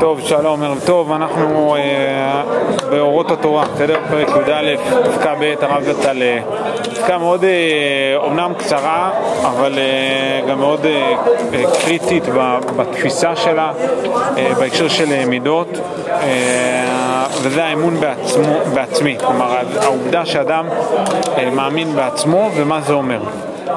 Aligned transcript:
טוב, 0.00 0.20
שלום, 0.20 0.62
ערב 0.62 0.80
טוב, 0.86 1.12
אנחנו 1.12 1.76
אה, 1.76 2.42
באורות 2.90 3.30
התורה, 3.30 3.64
בסדר? 3.74 3.96
פרק 4.10 4.28
י"א, 4.28 4.76
פסקה 5.10 5.34
ב', 5.40 5.54
הרב 5.60 5.82
זצ"ל, 5.82 6.22
אה, 6.22 6.38
פסקה 6.94 7.18
מאוד, 7.18 7.44
אה, 7.44 8.16
אומנם 8.16 8.52
קצרה, 8.58 9.10
אבל 9.42 9.78
אה, 9.78 10.48
גם 10.48 10.58
מאוד 10.58 10.86
אה, 10.86 11.14
אה, 11.54 11.62
קריטית 11.84 12.24
בתפיסה 12.76 13.36
שלה, 13.36 13.72
אה, 14.38 14.52
בהקשר 14.58 14.88
של 14.88 15.12
אה, 15.12 15.24
מידות, 15.26 15.68
אה, 16.08 17.26
וזה 17.42 17.64
האמון 17.64 18.00
בעצמו, 18.00 18.54
בעצמי, 18.74 19.16
כלומר 19.20 19.56
העובדה 19.80 20.26
שאדם 20.26 20.66
אה, 21.38 21.50
מאמין 21.50 21.94
בעצמו 21.94 22.50
ומה 22.56 22.80
זה 22.80 22.92
אומר. 22.92 23.20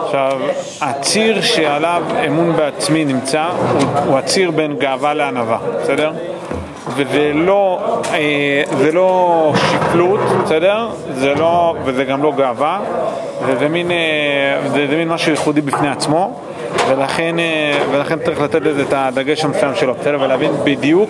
עכשיו, 0.03 0.39
הציר 0.81 1.41
שעליו 1.41 2.03
אמון 2.27 2.55
בעצמי 2.55 3.05
נמצא 3.05 3.43
הוא, 3.43 3.81
הוא 4.05 4.17
הציר 4.17 4.51
בין 4.51 4.75
גאווה 4.75 5.13
לענווה, 5.13 5.57
בסדר? 5.81 6.11
וזה 6.95 7.31
לא, 7.33 7.79
אה, 8.13 8.63
לא 8.93 9.53
שפלות, 9.55 10.19
בסדר? 10.43 10.87
זה 11.13 11.33
לא, 11.33 11.75
וזה 11.85 12.03
גם 12.03 12.23
לא 12.23 12.31
גאווה, 12.37 12.79
וזה 13.45 13.69
מין, 13.69 13.91
אה, 13.91 13.97
זה, 14.67 14.87
זה 14.89 14.95
מין 14.95 15.07
משהו 15.07 15.31
ייחודי 15.31 15.61
בפני 15.61 15.89
עצמו, 15.89 16.39
ולכן, 16.87 17.39
אה, 17.39 17.79
ולכן 17.91 18.19
צריך 18.25 18.41
לתת 18.41 18.61
לזה 18.61 18.81
את 18.81 18.93
הדגש 18.93 19.45
המסוים 19.45 19.75
שלו, 19.75 19.93
בסדר? 19.93 20.21
ולהבין 20.21 20.51
בדיוק 20.63 21.09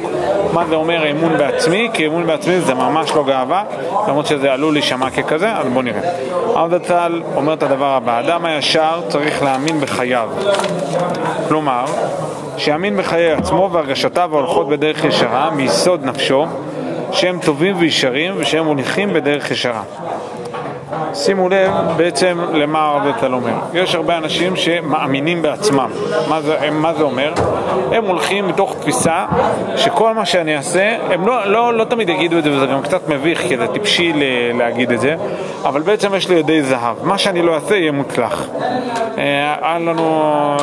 מה 0.54 0.66
זה 0.70 0.76
אומר 0.76 1.12
אמון 1.12 1.38
בעצמי, 1.38 1.90
כי 1.94 2.08
אמון 2.08 2.28
בעצמי 2.28 2.60
זה 2.62 2.74
ממש 2.74 3.12
לא 3.16 3.24
גאווה, 3.24 3.64
למרות 4.08 4.26
שזה 4.26 4.54
עלול 4.54 4.74
להישמע 4.74 5.10
ככזה, 5.10 5.52
אז 5.52 5.68
בואו 5.68 5.82
נראה. 5.82 6.02
הרב 6.56 6.78
זצ"ל 6.78 7.22
אומר 7.36 7.54
את 7.54 7.64
הדבר 7.64 7.86
הבא, 7.96 8.18
האדם 8.18 8.46
הישר 8.46 9.02
צריך 9.08 9.44
להאמין 9.44 9.80
בחייו. 9.80 10.30
כלומר, 11.48 11.86
שיאמין 12.58 12.98
בחיי 12.98 13.32
עצמו 13.32 13.70
והרגשותיו 13.72 14.30
ההולכות 14.34 14.70
בדרך 14.70 15.06
ישרה 15.06 15.50
מיסוד 15.52 16.06
נפשו, 16.06 16.46
שהם 17.12 17.40
טובים 17.40 17.76
וישרים 17.80 18.34
ושהם 18.38 18.66
מוליכים 18.66 19.14
בדרך 19.14 19.52
ישרה. 19.52 19.82
שימו 21.16 21.50
לב 21.50 21.72
בעצם 21.98 22.38
למה 22.54 22.86
הרב 22.86 23.16
זצ"ל 23.18 23.34
אומר. 23.34 23.54
יש 23.74 23.96
הרבה 23.96 24.18
אנשים 24.18 24.56
שמאמינים 24.56 25.42
בעצמם. 25.42 25.90
מה 26.30 26.42
זה, 26.42 26.62
הם, 26.62 26.82
מה 26.82 26.94
זה 26.94 27.04
אומר? 27.04 27.34
הם 27.92 28.06
הולכים 28.06 28.48
מתוך 28.48 28.76
תפיסה 28.80 29.26
שכל 29.76 30.14
מה 30.14 30.26
שאני 30.26 30.58
אעשה, 30.58 30.96
הם 31.12 31.28
לא, 31.28 31.46
לא, 31.52 31.74
לא 31.74 31.84
תמיד 31.84 32.10
יגידו 32.10 32.38
את 32.38 32.44
זה 32.44 32.52
וזה 32.52 32.66
גם 32.66 32.82
קצת 32.82 33.10
מביך 33.10 33.42
כי 33.42 33.58
זה 33.58 33.68
טיפשי 33.68 34.14
ל- 34.16 34.58
להגיד 34.58 34.92
את 34.92 35.00
זה, 35.02 35.16
אבל 35.64 35.82
בעצם 35.82 36.16
יש 36.16 36.30
לי 36.30 36.36
ידי 36.36 36.64
זהב. 36.64 36.96
מה 37.04 37.18
שאני 37.18 37.42
לא 37.42 37.56
אעשה 37.56 37.76
יהיה 37.76 37.92
מוצלח. 37.92 38.48
אה, 39.18 39.56
היה 39.62 39.80
לנו, 39.80 40.58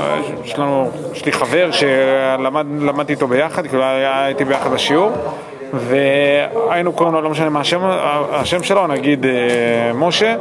יש 0.44 0.58
לנו, 0.58 0.90
יש 1.12 1.24
לי 1.26 1.32
חבר 1.32 1.70
שלמדתי 1.70 3.12
איתו 3.12 3.26
ביחד, 3.28 3.66
כאילו 3.66 3.82
הייתי 3.84 4.44
ביחד 4.44 4.70
בשיעור. 4.72 5.10
והיינו 5.72 6.92
קוראים 6.92 7.14
לו, 7.14 7.20
לא 7.20 7.30
משנה 7.30 7.48
מה 7.48 7.60
השם, 7.60 7.80
השם 8.32 8.62
שלו, 8.62 8.86
נגיד 8.86 9.26
אה, 9.26 9.30
משה, 9.94 10.34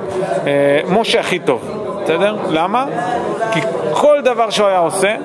אה, 0.47 0.79
משה 0.89 1.19
הכי 1.19 1.39
טוב, 1.39 1.61
בסדר? 2.03 2.35
למה? 2.49 2.85
כי 3.51 3.59
כל 3.93 4.21
דבר 4.23 4.49
שהוא 4.49 4.67
היה 4.67 4.79
עושה, 4.79 5.15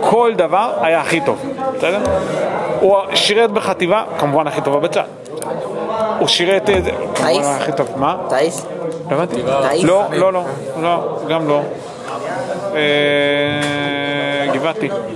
כל 0.00 0.32
דבר 0.36 0.72
היה 0.80 1.00
הכי 1.00 1.20
טוב, 1.20 1.54
בסדר? 1.76 1.98
הוא 2.80 2.96
שירת 3.14 3.50
בחטיבה, 3.50 4.02
כמובן 4.18 4.46
הכי 4.46 4.60
טובה 4.60 4.80
בצה"ל. 4.80 5.04
הוא 6.18 6.28
שירת 6.28 6.70
את 6.70 6.84
זה, 6.84 6.90
כמובן? 7.14 7.42
הכי 7.60 7.72
טוב, 7.72 7.88
מה? 7.96 8.16
טייס? 8.28 8.66
לא 9.10 9.16
הבנתי. 9.16 9.36
טייס? 9.68 9.84
לא, 9.84 10.04
לא, 10.12 10.32
לא, 10.32 10.42
לא, 10.82 11.18
גם 11.28 11.48
לא. 11.48 11.60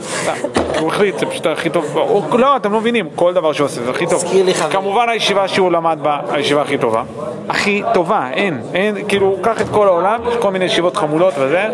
סתם. 0.01 0.33
הוא 0.81 0.89
החליט, 0.89 1.19
זה 1.19 1.27
פשוט 1.27 1.47
הכי 1.47 1.71
טוב. 1.71 1.99
לא, 2.39 2.57
אתם 2.57 2.73
לא 2.73 2.81
מבינים, 2.81 3.07
כל 3.17 3.33
דבר 3.35 3.53
שהוא 3.53 3.65
עושה 3.65 3.83
זה 3.85 3.91
הכי 3.91 4.07
טוב. 4.07 4.25
כמובן 4.71 5.09
הישיבה 5.09 5.49
שהוא 5.49 5.73
למד 5.73 5.99
בה, 6.03 6.19
הישיבה 6.31 6.63
הכי 6.63 6.79
טובה. 6.79 7.03
הכי 7.49 7.83
טובה, 7.95 8.29
אין, 8.33 8.63
אין, 8.75 9.09
כאילו, 9.09 9.37
קח 9.43 9.61
את 9.61 9.67
כל 9.69 9.87
העולם, 9.87 10.21
יש 10.29 10.37
כל 10.37 10.51
מיני 10.51 10.65
ישיבות 10.65 10.97
חמולות 10.97 11.35
וזה, 11.39 11.65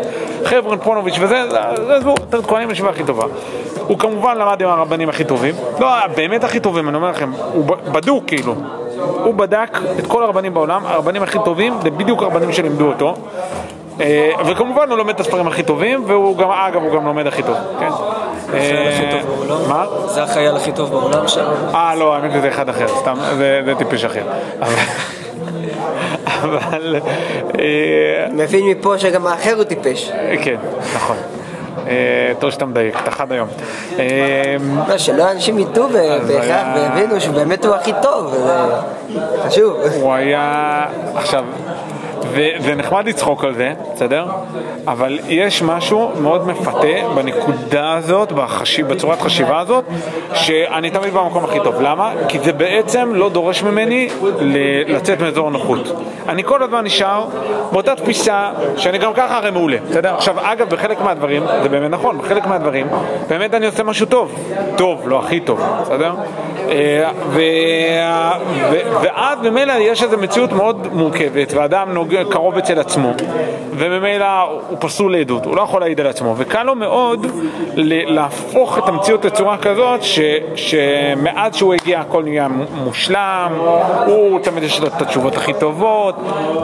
חבר'ן 0.45 0.77
פונוביץ' 0.77 1.15
וזה, 1.19 1.43
זה- 1.51 1.57
זה 1.85 1.95
עזבו, 1.95 2.15
תרת 2.29 2.45
כהנים 2.45 2.71
ישיבה 2.71 2.89
הכי 2.89 3.03
טובה. 3.03 3.23
הוא 3.87 3.99
כמובן 3.99 4.37
למד 4.37 4.61
עם 4.61 4.69
הרבנים 4.69 5.09
הכי 5.09 5.23
טובים, 5.23 5.55
לא, 5.79 5.87
באמת 6.15 6.43
הכי 6.43 6.59
טובים, 6.59 6.89
אני 6.89 6.97
אומר 6.97 7.09
לכם, 7.09 7.31
הוא 7.53 7.65
בדוק 7.91 8.23
כאילו. 8.27 8.55
הוא 9.23 9.33
בדק 9.33 9.69
את 9.99 10.07
כל 10.07 10.23
הרבנים 10.23 10.53
בעולם, 10.53 10.85
הרבנים 10.85 11.23
הכי 11.23 11.37
טובים, 11.45 11.73
זה 11.83 11.89
בדיוק 11.89 12.21
הרבנים 12.23 12.51
שלימדו 12.53 12.87
אותו. 12.87 13.13
אה, 14.01 14.31
וכמובן 14.45 14.89
הוא 14.89 14.97
לומד 14.97 15.13
את 15.13 15.19
הספרים 15.19 15.47
הכי 15.47 15.63
טובים, 15.63 16.03
והוא 16.07 16.37
גם, 16.37 16.51
אגב, 16.51 16.83
הוא 16.83 16.93
גם 16.93 17.05
לומד 17.05 17.27
הכי 17.27 17.43
טוב, 17.43 17.57
כן. 17.79 17.87
הכי 18.47 18.55
אה, 18.57 19.09
טוב 19.11 19.35
בעולם? 19.35 19.69
מה? 19.69 19.85
זה 20.07 20.23
החייל 20.23 20.55
הכי 20.55 20.71
טוב 20.71 20.89
בעולם 20.89 21.27
שם? 21.27 21.45
אה, 21.73 21.95
לא, 21.95 22.15
האמת 22.15 22.31
שזה 22.31 22.47
אחד 22.47 22.69
אחר, 22.69 22.87
סתם, 22.87 23.15
זה, 23.37 23.61
זה 23.65 23.75
טיפש 23.75 24.05
אחר. 24.05 24.23
אבל... 26.25 26.95
אה, 27.59 28.27
מבין 28.31 28.67
מפה 28.67 28.97
שגם 28.97 29.27
האחר 29.27 29.55
הוא 29.55 29.63
טיפש. 29.63 30.11
כן, 30.43 30.55
נכון. 30.95 31.17
טוב 32.39 32.51
שאתה 32.51 32.65
מדייק, 32.65 32.95
אתה 33.03 33.11
חד 33.11 33.31
היום. 33.31 33.47
לא, 34.87 34.97
שלא 34.97 35.31
אנשים 35.31 35.59
יטעו 35.59 35.87
ב- 35.87 36.27
בהכרח 36.27 36.67
ויבינו 36.75 37.21
שבאמת 37.21 37.65
הוא 37.65 37.75
הכי 37.75 37.91
טוב, 38.01 38.33
זה 38.35 38.53
חשוב. 39.45 39.77
הוא 40.01 40.13
היה... 40.13 40.85
עכשיו, 41.15 41.45
וזה 42.31 42.75
נחמד 42.75 43.07
לצחוק 43.07 43.43
על 43.43 43.53
זה, 43.53 43.73
בסדר? 43.93 44.25
אבל 44.87 45.19
יש 45.27 45.61
משהו 45.61 46.11
מאוד 46.21 46.47
מפתה 46.47 46.87
בנקודה 47.15 47.93
הזאת, 47.93 48.31
בחשיב, 48.31 48.87
בצורת 48.87 49.21
חשיבה 49.21 49.59
הזאת, 49.59 49.85
שאני 50.33 50.89
תמיד 50.89 51.13
במקום 51.13 51.43
הכי 51.43 51.59
טוב. 51.63 51.81
למה? 51.81 52.11
כי 52.27 52.39
זה 52.39 52.53
בעצם 52.53 53.11
לא 53.15 53.29
דורש 53.29 53.63
ממני 53.63 54.09
ל- 54.39 54.95
לצאת 54.95 55.21
מאזור 55.21 55.47
הנוחות. 55.47 56.01
אני 56.29 56.43
כל 56.43 56.63
הזמן 56.63 56.83
נשאר 56.83 57.25
באותה 57.71 57.95
תפיסה 57.95 58.49
שאני 58.77 58.97
גם 58.97 59.13
ככה 59.13 59.37
הרי 59.37 59.51
מעולה, 59.51 59.77
בסדר? 59.89 60.13
עכשיו, 60.15 60.35
אגב, 60.41 60.69
בחלק 60.69 61.01
מהדברים, 61.01 61.43
זה 61.63 61.69
באמת 61.69 61.91
נכון, 61.91 62.17
בחלק 62.17 62.47
מהדברים, 62.47 62.87
באמת 63.27 63.53
אני 63.53 63.65
עושה 63.65 63.83
משהו 63.83 64.05
טוב. 64.05 64.35
טוב, 64.75 65.01
לא 65.09 65.19
הכי 65.19 65.39
טוב, 65.39 65.61
בסדר? 65.81 66.13
אה, 66.69 67.09
ו... 67.29 67.41
ו... 68.71 68.75
ואז 69.01 69.39
ממילא 69.41 69.73
יש 69.73 70.03
איזו 70.03 70.17
מציאות 70.17 70.51
מאוד 70.51 70.87
מורכבת, 70.93 71.53
ואדם 71.53 71.93
נוגע 71.93 72.18
קרוב 72.29 72.57
אצל 72.57 72.79
עצמו, 72.79 73.09
וממילא 73.71 74.41
הוא 74.69 74.77
פסול 74.79 75.11
לעדות, 75.11 75.45
הוא 75.45 75.55
לא 75.55 75.61
יכול 75.61 75.81
להעיד 75.81 75.99
על 75.99 76.07
עצמו, 76.07 76.33
וקל 76.37 76.63
לו 76.63 76.75
מאוד 76.75 77.25
ל... 77.75 78.13
להפוך 78.13 78.77
את 78.77 78.83
המציאות 78.87 79.25
לצורה 79.25 79.57
כזאת, 79.57 80.03
ש... 80.03 80.19
שמאז 80.55 81.55
שהוא 81.55 81.73
הגיע 81.73 81.99
הכל 81.99 82.23
נהיה 82.23 82.47
מושלם, 82.83 83.53
הוא 84.05 84.39
תמיד 84.39 84.63
יש 84.63 84.79
לו 84.79 84.87
את 84.87 85.01
התשובות 85.01 85.35
הכי 85.37 85.53
טובות, 85.59 86.15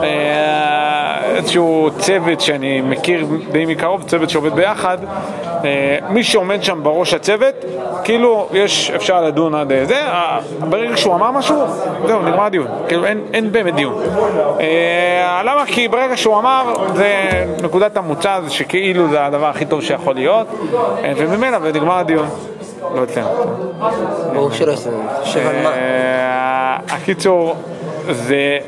אה, 0.02 1.36
איזשהו 1.36 1.90
צוות 1.98 2.40
שאני 2.40 2.80
מכיר 2.80 3.26
די 3.52 3.66
מקרוב, 3.66 4.02
צוות 4.02 4.30
שעובד 4.30 4.52
ביחד, 4.52 4.98
מי 6.08 6.24
שעומד 6.24 6.62
שם 6.62 6.80
בראש 6.82 7.14
הצוות, 7.14 7.54
כאילו 8.04 8.48
יש, 8.52 8.90
אפשר 8.90 9.22
לדון 9.22 9.54
עד 9.54 9.72
אה, 9.72 9.84
זה, 9.84 10.02
אה, 10.02 10.38
ברגע 10.58 10.96
שהוא 10.96 11.14
אמר 11.14 11.30
משהו, 11.30 11.56
זהו, 12.06 12.22
נגמר 12.22 12.42
הדיון, 12.42 12.66
כאילו 12.88 13.04
אין, 13.04 13.20
אין 13.32 13.52
באמת 13.52 13.74
דיון. 13.74 14.02
אה, 14.60 15.42
למה? 15.44 15.66
כי 15.66 15.88
ברגע 15.88 16.16
שהוא 16.16 16.38
אמר, 16.38 16.74
זה 16.94 17.14
נקודת 17.62 17.96
המוצא, 17.96 18.40
זה 18.44 18.50
שכאילו 18.50 19.08
זה 19.08 19.24
הדבר 19.24 19.46
הכי 19.46 19.66
טוב 19.66 19.82
שיכול 19.82 20.14
להיות, 20.14 20.46
אה, 21.04 21.12
וממילא, 21.16 21.58
ונגמר 21.62 21.98
הדיון. 21.98 22.28
לא 22.94 23.02
אצלנו. 23.02 23.28
ברור 24.32 24.50
שלא 24.50 24.72
יש 24.72 24.86
לנו. 24.86 25.02
חושב 25.22 25.46
על 25.46 25.62
מה. 25.62 25.70
אה, 25.70 26.76
הקיצור, 26.88 27.56
זה... 28.10 28.58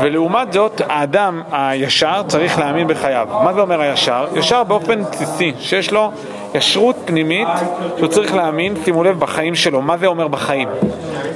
ולעומת 0.00 0.52
זאת, 0.52 0.80
האדם 0.88 1.42
הישר 1.52 2.22
צריך 2.26 2.58
להאמין 2.58 2.88
בחייו. 2.88 3.28
מה 3.44 3.54
זה 3.54 3.60
אומר 3.60 3.80
הישר? 3.80 4.26
ישר 4.34 4.64
באופן 4.64 5.02
בסיסי, 5.04 5.52
שיש 5.60 5.92
לו 5.92 6.10
ישרות 6.54 6.96
פנימית 7.04 7.48
שהוא 7.96 8.08
צריך 8.08 8.34
להאמין, 8.34 8.74
שימו 8.84 9.04
לב, 9.04 9.18
בחיים 9.20 9.54
שלו. 9.54 9.82
מה 9.82 9.96
זה 9.96 10.06
אומר 10.06 10.28
בחיים? 10.28 10.68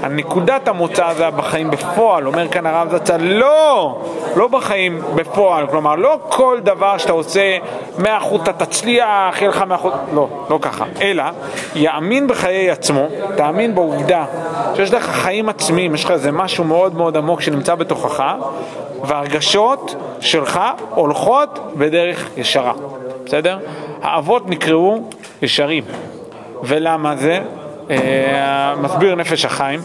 הנקודת 0.03 0.69
המוצא 0.69 1.15
זה 1.15 1.31
בחיים 1.31 1.70
בפועל, 1.70 2.26
אומר 2.26 2.49
כאן 2.49 2.67
הרב 2.67 2.97
זצ"ל, 2.97 3.23
לא, 3.23 3.99
לא 4.37 4.49
בחיים 4.49 5.03
בפועל, 5.15 5.67
כלומר 5.67 5.97
לא 5.97 6.19
כל 6.29 6.59
דבר 6.62 6.99
שאתה 6.99 7.12
עושה 7.12 7.59
מאה 7.99 8.19
אחוז 8.19 8.41
אתה 8.41 8.53
תצליח, 8.53 9.41
יהיה 9.41 9.50
לך 9.50 9.62
מאה 9.62 9.76
אחוז, 9.76 9.93
לא, 10.15 10.29
לא 10.50 10.59
ככה, 10.62 10.85
אלא 11.00 11.25
יאמין 11.75 12.26
בחיי 12.26 12.70
עצמו, 12.70 13.06
תאמין 13.37 13.75
בעובדה 13.75 14.25
שיש 14.76 14.94
לך 14.94 15.05
חיים 15.05 15.49
עצמיים, 15.49 15.94
יש 15.94 16.05
לך 16.05 16.11
איזה 16.11 16.32
משהו 16.32 16.65
מאוד 16.65 16.94
מאוד 16.94 17.17
עמוק 17.17 17.41
שנמצא 17.41 17.75
בתוכך, 17.75 18.23
והרגשות 19.05 19.94
שלך 20.20 20.61
הולכות 20.91 21.59
בדרך 21.76 22.29
ישרה, 22.37 22.73
בסדר? 23.25 23.59
האבות 24.03 24.49
נקראו 24.49 25.03
ישרים, 25.43 25.85
ולמה 26.62 27.17
זה? 27.17 27.41
אה, 27.91 28.75
מסביר 28.77 29.15
נפש 29.15 29.45
החיים, 29.45 29.81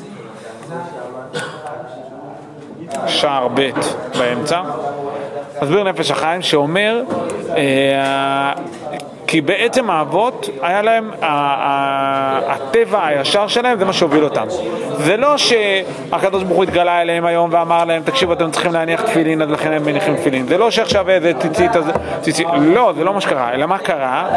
שער 3.07 3.47
ב' 3.47 3.69
באמצע, 4.17 4.61
מסביר 5.61 5.83
נפש 5.83 6.11
החיים 6.11 6.41
שאומר 6.41 7.01
אה, 7.49 8.53
כי 9.33 9.41
בעצם 9.41 9.89
האבות, 9.89 10.49
היה 10.61 10.81
להם, 10.81 11.11
הטבע 12.47 13.05
הישר 13.05 13.47
שלהם 13.47 13.79
זה 13.79 13.85
מה 13.85 13.93
שהוביל 13.93 14.23
אותם. 14.23 14.45
זה 14.97 15.17
לא 15.17 15.37
שהקדוש 15.37 16.43
ברוך 16.43 16.57
הוא 16.57 16.63
התגלה 16.63 17.01
אליהם 17.01 17.25
היום 17.25 17.49
ואמר 17.53 17.85
להם, 17.85 18.03
תקשיבו, 18.03 18.33
אתם 18.33 18.51
צריכים 18.51 18.73
להניח 18.73 19.01
תפילין, 19.01 19.41
אז 19.41 19.49
לכן 19.49 19.71
הם 19.71 19.85
מניחים 19.85 20.15
תפילין. 20.15 20.47
זה 20.47 20.57
לא 20.57 20.71
שעכשיו 20.71 21.09
איזה 21.09 21.31
ציצית, 21.39 21.71
ציצית, 22.21 22.47
לא, 22.61 22.93
זה 22.95 23.03
לא 23.03 23.13
מה 23.13 23.21
שקרה, 23.21 23.53
אלא 23.53 23.65
מה 23.65 23.77
קרה? 23.77 24.29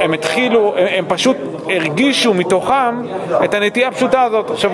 הם 0.00 0.12
התחילו, 0.12 0.74
הם, 0.76 1.04
פשוט 1.08 1.36
הרגישו 1.70 2.34
מתוכם 2.34 3.02
את 3.44 3.54
הנטייה 3.54 3.88
הפשוטה 3.88 4.22
הזאת. 4.22 4.50
עכשיו, 4.50 4.70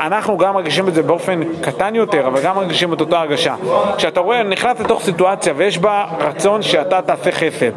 אנחנו 0.00 0.38
גם 0.38 0.54
מרגישים 0.54 0.88
את 0.88 0.94
זה 0.94 1.02
באופן 1.02 1.40
קטן 1.60 1.94
יותר, 1.94 2.26
אבל 2.26 2.40
גם 2.42 2.56
מרגישים 2.56 2.92
את 2.92 3.00
אותה 3.00 3.20
הרגשה. 3.20 3.54
כשאתה 3.96 4.20
רואה, 4.20 4.42
נכנס 4.42 4.80
לתוך 4.80 5.02
סיטואציה 5.02 5.52
ויש 5.56 5.78
בה 5.78 6.04
רצון 6.20 6.62
שאתה 6.62 7.02
תעשה 7.02 7.32
חסד, 7.32 7.72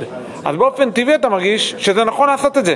אז 0.45 0.55
באופן 0.55 0.91
טבעי 0.91 1.15
אתה 1.15 1.29
מרגיש 1.29 1.75
שזה 1.77 2.03
נכון 2.03 2.27
לעשות 2.27 2.57
את 2.57 2.65
זה. 2.65 2.75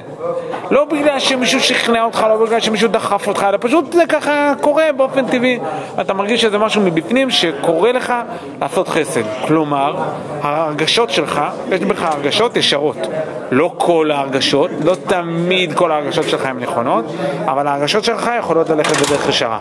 לא 0.71 0.85
בגלל 0.85 1.19
שמישהו 1.19 1.59
שכנע 1.59 2.03
אותך, 2.03 2.25
לא 2.29 2.45
בגלל 2.45 2.59
שמישהו 2.59 2.87
דחף 2.87 3.27
אותך, 3.27 3.45
אלא 3.49 3.57
פשוט 3.61 3.93
זה 3.93 4.03
ככה 4.09 4.53
קורה 4.61 4.83
באופן 4.97 5.27
טבעי. 5.27 5.59
אתה 6.01 6.13
מרגיש 6.13 6.41
שזה 6.41 6.57
משהו 6.57 6.81
מבפנים 6.81 7.29
שקורה 7.29 7.91
לך 7.91 8.13
לעשות 8.61 8.87
חסד. 8.87 9.21
כלומר, 9.47 9.95
ההרגשות 10.41 11.09
שלך, 11.09 11.41
יש 11.71 11.79
בך 11.79 12.03
הרגשות 12.03 12.57
ישרות. 12.57 12.97
לא 13.51 13.73
כל 13.77 14.11
ההרגשות, 14.11 14.71
לא 14.83 14.95
תמיד 15.07 15.73
כל 15.73 15.91
ההרגשות 15.91 16.29
שלך 16.29 16.45
הן 16.45 16.59
נכונות, 16.59 17.05
אבל 17.45 17.67
ההרגשות 17.67 18.03
שלך 18.03 18.31
יכולות 18.39 18.69
ללכת 18.69 18.97
בדרך 18.97 19.29
ישרה. 19.29 19.59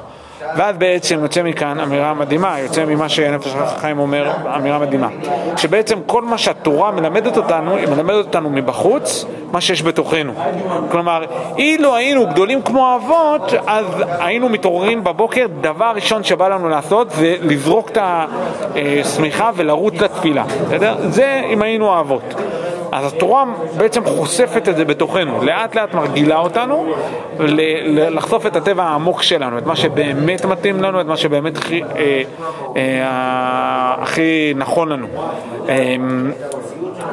ואז 0.57 0.77
בעצם 0.77 1.19
יוצא 1.23 1.43
מכאן 1.43 1.81
אמירה 1.81 2.15
מדהימה, 2.15 2.61
יוצא 2.61 2.85
ממה 2.85 3.09
שנפש 3.09 3.55
החיים 3.55 3.99
אומר, 3.99 4.31
אמירה 4.57 4.79
מדהימה. 4.79 5.09
שבעצם 5.57 5.99
כל 6.07 6.23
מה 6.23 6.39
שהתורה 6.39 6.91
מלמדת 6.91 7.37
אותנו, 7.37 7.77
היא 7.77 7.89
מלמדת 7.89 8.27
אותנו 8.27 8.51
מבחוץ, 8.51 9.25
מה 9.53 9.61
שיש 9.61 9.83
בתוכנו. 9.83 10.33
כלומר, 10.91 11.25
אילו 11.59 11.97
היינו 11.97 12.27
גדולים 12.27 12.63
כמו 12.63 12.89
האבות, 12.89 13.55
אז 13.67 13.87
היינו 14.19 14.49
מתעוררים 14.49 15.05
בבוקר, 15.05 15.47
דבר 15.61 15.93
ראשון 15.95 16.25
שבא 16.25 16.49
לנו 16.49 16.69
לעשות 16.69 17.11
זה 17.11 17.37
לזרוק 17.41 17.91
את 17.91 17.99
השמיכה 18.01 19.51
ולרוץ 19.57 19.95
לתפילה? 19.95 20.45
זה 21.09 21.43
אם 21.53 21.63
היינו 21.63 21.93
האבות. 21.93 22.35
אז 22.93 23.13
התורה 23.13 23.45
בעצם 23.77 24.05
חושפת 24.05 24.69
את 24.69 24.77
זה 24.77 24.85
בתוכנו, 24.85 25.43
לאט 25.43 25.75
לאט 25.75 25.95
מרגילה 25.95 26.39
אותנו 26.39 26.95
לחשוף 28.11 28.47
את 28.47 28.57
הטבע 28.57 28.85
העמוק 28.85 29.23
שלנו, 29.23 29.59
את 29.59 29.67
מה 29.67 29.77
שבאמת 29.77 30.45
מתאים 30.45 30.83
לנו, 30.83 31.01
את 31.01 31.07
מה 31.07 31.17
שבאמת 31.17 31.57
הכי, 31.57 31.83
אה, 31.83 32.23
אה, 32.77 33.95
הכי 34.03 34.53
נכון 34.57 34.89
לנו. 34.89 35.07
אה, 35.69 35.97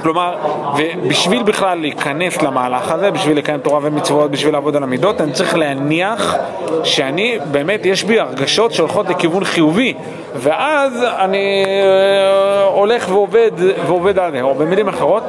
כלומר, 0.05 0.35
ובשביל 0.77 1.43
בכלל 1.43 1.79
להיכנס 1.79 2.41
למהלך 2.41 2.91
הזה, 2.91 3.11
בשביל 3.11 3.37
לקיים 3.37 3.59
תורה 3.59 3.79
ומצוות, 3.81 4.31
בשביל 4.31 4.53
לעבוד 4.53 4.75
על 4.75 4.83
המידות, 4.83 5.21
אני 5.21 5.31
צריך 5.31 5.55
להניח 5.55 6.35
שאני, 6.83 7.37
באמת, 7.51 7.85
יש 7.85 8.03
בי 8.03 8.19
הרגשות 8.19 8.73
שהולכות 8.73 9.09
לכיוון 9.09 9.43
חיובי, 9.43 9.93
ואז 10.35 11.03
אני 11.19 11.65
אה, 11.65 12.63
הולך 12.63 13.09
ועובד, 13.09 13.51
ועובד 13.87 14.19
על 14.19 14.31
זה. 14.31 14.41
או 14.41 14.55
במילים 14.55 14.87
אחרות, 14.87 15.23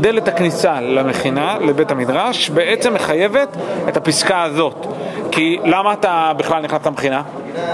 דלת 0.00 0.28
הכניסה 0.28 0.80
למכינה, 0.80 1.58
לבית 1.60 1.90
המדרש, 1.90 2.50
בעצם 2.50 2.94
מחייבת 2.94 3.48
את 3.88 3.96
הפסקה 3.96 4.42
הזאת. 4.42 4.86
כי 5.30 5.58
למה 5.64 5.92
אתה 5.92 6.32
בכלל 6.36 6.62
נכנס 6.62 6.86
למכינה? 6.86 7.22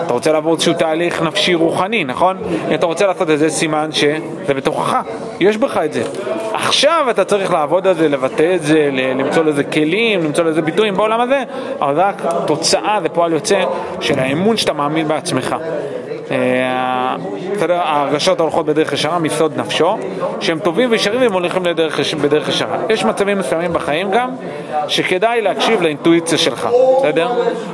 אתה 0.07 0.13
רוצה 0.13 0.33
לעבור 0.33 0.55
איזשהו 0.55 0.75
תהליך 0.75 1.23
נפשי 1.23 1.55
רוחני, 1.55 2.05
נכון? 2.05 2.37
אם 2.69 2.75
אתה 2.75 2.87
רוצה 2.87 3.07
לעשות 3.07 3.31
את 3.31 3.39
זה, 3.39 3.51
סימן 3.51 3.93
שזה 3.93 4.55
בתוכך, 4.55 4.97
יש 5.41 5.57
בך 5.57 5.81
את 5.85 5.93
זה. 5.93 6.03
עכשיו 6.53 7.07
אתה 7.11 7.25
צריך 7.25 7.53
לעבוד 7.53 7.87
על 7.87 7.95
זה, 7.95 8.09
לבטא 8.09 8.55
את 8.55 8.63
זה, 8.63 8.91
למצוא 8.93 9.45
לזה 9.45 9.65
כלים, 9.65 10.25
למצוא 10.25 10.45
לזה 10.45 10.63
ביטויים 10.63 10.95
בעולם 10.95 11.21
הזה, 11.21 11.43
אבל 11.81 11.95
זה 11.95 12.03
רק 12.03 12.23
תוצאה, 12.47 12.99
זה 13.03 13.09
פועל 13.09 13.33
יוצא 13.33 13.65
של 14.01 14.19
האמון 14.19 14.57
שאתה 14.57 14.73
מאמין 14.73 15.09
בעצמך. 15.09 15.57
אה, 16.31 17.17
בסדר, 17.55 17.75
ההרגשות 17.75 18.41
ההולכות 18.41 18.67
בדרך 18.67 18.93
ישרה 18.93 19.19
מסוד 19.19 19.53
נפשו, 19.57 19.97
שהם 20.41 20.59
טובים 20.59 20.91
וישרים 20.91 21.21
והם 21.21 21.33
הולכים 21.33 21.63
בדרך 22.23 22.49
ישרה. 22.49 22.77
יש 22.89 23.05
מצבים 23.05 23.39
מסוימים 23.39 23.73
בחיים 23.73 24.11
גם, 24.11 24.31
שכדאי 24.89 25.41
להקשיב 25.41 25.83
לאינטואיציה 25.83 26.39
שלך, 26.39 26.69
בסדר? 26.99 27.29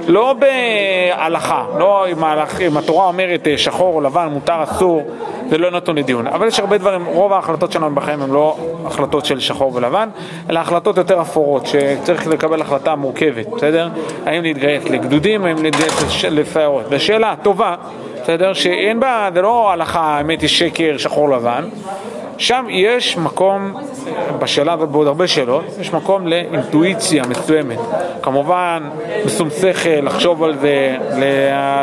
לא 0.08 0.34
בהלכה, 0.38 1.64
לא 1.78 2.06
אם, 2.12 2.24
ההלך, 2.24 2.60
אם 2.60 2.76
התורה 2.76 3.06
אומרת 3.06 3.46
אה, 3.46 3.58
שחור 3.58 3.94
או 3.94 4.00
לבן, 4.00 4.28
מותר, 4.32 4.62
אסור, 4.62 5.02
זה 5.50 5.58
לא 5.58 5.70
נתון 5.70 5.98
לדיון. 5.98 6.26
אבל 6.26 6.46
יש 6.46 6.60
הרבה 6.60 6.78
דברים, 6.78 7.04
רוב 7.04 7.32
ההחלטות 7.32 7.72
שלנו 7.72 7.94
בחיים 7.94 8.22
הן 8.22 8.30
לא 8.30 8.56
החלטות 8.86 9.24
של 9.24 9.40
שחור 9.40 9.74
ולבן, 9.74 10.08
אלא 10.50 10.58
החלטות 10.58 10.96
יותר 10.96 11.20
אפורות, 11.20 11.66
שצריך 11.66 12.26
לקבל 12.26 12.60
החלטה 12.60 12.94
מורכבת, 12.94 13.46
בסדר? 13.46 13.88
האם 14.26 14.42
להתגייס 14.42 14.84
לגדודים, 14.84 15.44
האם 15.44 15.62
להתגייס 15.62 16.24
לסיירות. 16.24 16.84
זו 16.90 17.00
שאלה 17.00 17.34
טובה. 17.42 17.74
בסדר? 18.22 18.39
שאין 18.52 19.00
בה, 19.00 19.28
זה 19.34 19.42
לא 19.42 19.70
הלכה, 19.72 20.00
האמת 20.00 20.40
היא 20.40 20.48
שקר, 20.48 20.96
שחור 20.98 21.30
לבן. 21.30 21.64
שם 22.38 22.66
יש 22.68 23.16
מקום, 23.16 23.74
בשאלה 24.38 24.72
הזאת 24.72 24.88
בעוד 24.88 25.06
הרבה 25.06 25.26
שאלות, 25.26 25.64
יש 25.80 25.92
מקום 25.92 26.26
לאינטואיציה 26.26 27.24
מסוימת. 27.28 27.78
כמובן, 28.22 28.82
בשום 29.26 29.50
שכל, 29.50 29.90
לחשוב 29.90 30.44
על 30.44 30.56
זה, 30.58 30.96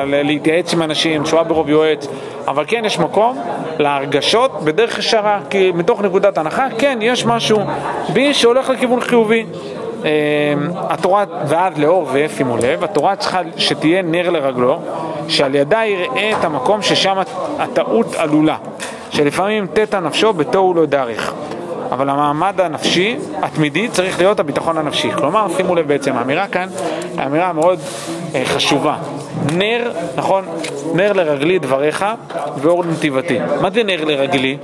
להתייעץ 0.06 0.74
עם 0.74 0.82
אנשים, 0.82 1.24
תשובה 1.24 1.44
ברוב 1.44 1.70
יועץ, 1.70 2.08
אבל 2.48 2.64
כן 2.68 2.86
יש 2.86 3.00
מקום 3.00 3.38
להרגשות 3.80 4.64
בדרך 4.64 5.00
ישרה, 5.00 5.40
כי 5.50 5.72
מתוך 5.76 6.02
נקודת 6.02 6.38
הנחה, 6.38 6.68
כן, 6.78 7.00
יש 7.02 7.26
משהו 7.26 7.60
בי 8.14 8.34
שהולך 8.34 8.70
לכיוון 8.70 9.02
חיובי. 9.02 9.46
אה, 10.06 10.10
התורה, 10.90 11.24
ואז 11.48 11.78
לאור 11.78 12.10
זה, 12.12 12.26
שימו 12.38 12.58
לב, 12.58 12.84
התורה 12.84 13.16
צריכה 13.16 13.40
שתהיה 13.58 14.02
נר 14.02 14.30
לרגלו, 14.30 14.80
שעל 15.28 15.56
ידה 15.56 15.86
יראה 15.86 16.32
את 16.40 16.46
המקום 16.46 16.82
ששם 16.82 17.18
הטעות 17.60 18.16
עלולה, 18.16 18.58
שלפעמים 19.10 19.68
תטא 19.74 19.98
נפשו 19.98 20.34
בתוהו 20.34 20.74
לא 20.74 20.86
דרך. 20.86 21.34
אבל 21.92 22.10
המעמד 22.10 22.62
הנפשי 22.62 23.18
התמידי 23.42 23.88
צריך 23.88 24.20
להיות 24.20 24.40
הביטחון 24.40 24.78
הנפשי. 24.78 25.12
כלומר, 25.12 25.48
שימו 25.58 25.76
לב 25.76 25.88
בעצם, 25.88 26.16
האמירה 26.18 26.48
כאן 26.48 26.68
היא 27.18 27.26
אמירה 27.26 27.54
מאוד 27.54 27.80
אה, 28.36 28.46
חשובה. 28.46 28.96
נר, 29.54 29.92
נכון, 30.16 30.46
נר 30.94 31.14
לרגלי 31.14 31.60
דבריך 31.60 32.06
ואור 32.58 32.84
לנתיבתי. 32.84 33.40
מה 33.62 33.70
זה 33.70 33.84
נר 33.84 34.06
לרגלי? 34.06 34.58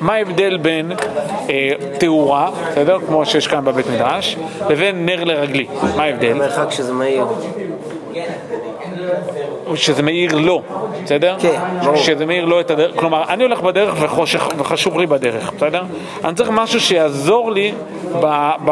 מה 0.00 0.14
ההבדל 0.14 0.56
בין 0.56 0.92
אה, 1.50 1.70
תאורה, 1.98 2.50
בסדר? 2.70 2.98
כמו 3.06 3.26
שיש 3.26 3.46
כאן 3.46 3.64
בבית 3.64 3.86
מדרש, 3.86 4.36
לבין 4.68 5.06
נר 5.06 5.24
לרגלי? 5.24 5.66
מה 5.96 6.02
ההבדל? 6.02 6.32
מרחק 6.32 6.70
שזה 6.70 6.92
מהיר. 6.92 7.24
שזה 9.76 10.02
מאיר 10.02 10.36
לו, 10.36 10.62
בסדר? 11.04 11.36
כן, 11.38 11.60
ברור. 11.84 11.96
שזה 11.96 12.26
מאיר 12.26 12.44
לו 12.44 12.60
את 12.60 12.70
הדרך, 12.70 12.90
כלומר, 12.96 13.24
אני 13.28 13.42
הולך 13.42 13.60
בדרך 13.60 13.94
וחושך, 14.00 14.48
וחשוך 14.58 14.96
לי 14.96 15.06
בדרך, 15.06 15.52
בסדר? 15.56 15.82
אני 16.24 16.34
צריך 16.34 16.50
משהו 16.50 16.80
שיעזור 16.80 17.50
לי 17.52 17.72
ב, 18.20 18.50
ב, 18.64 18.70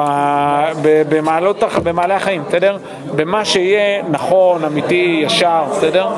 ב, 0.83 1.03
במעלות, 1.09 1.63
במעלה 1.83 2.17
החיים, 2.17 2.43
בסדר? 2.49 2.77
במה 3.17 3.45
שיהיה 3.45 4.03
נכון, 4.11 4.65
אמיתי, 4.65 5.21
ישר, 5.25 5.65
בסדר? 5.71 6.09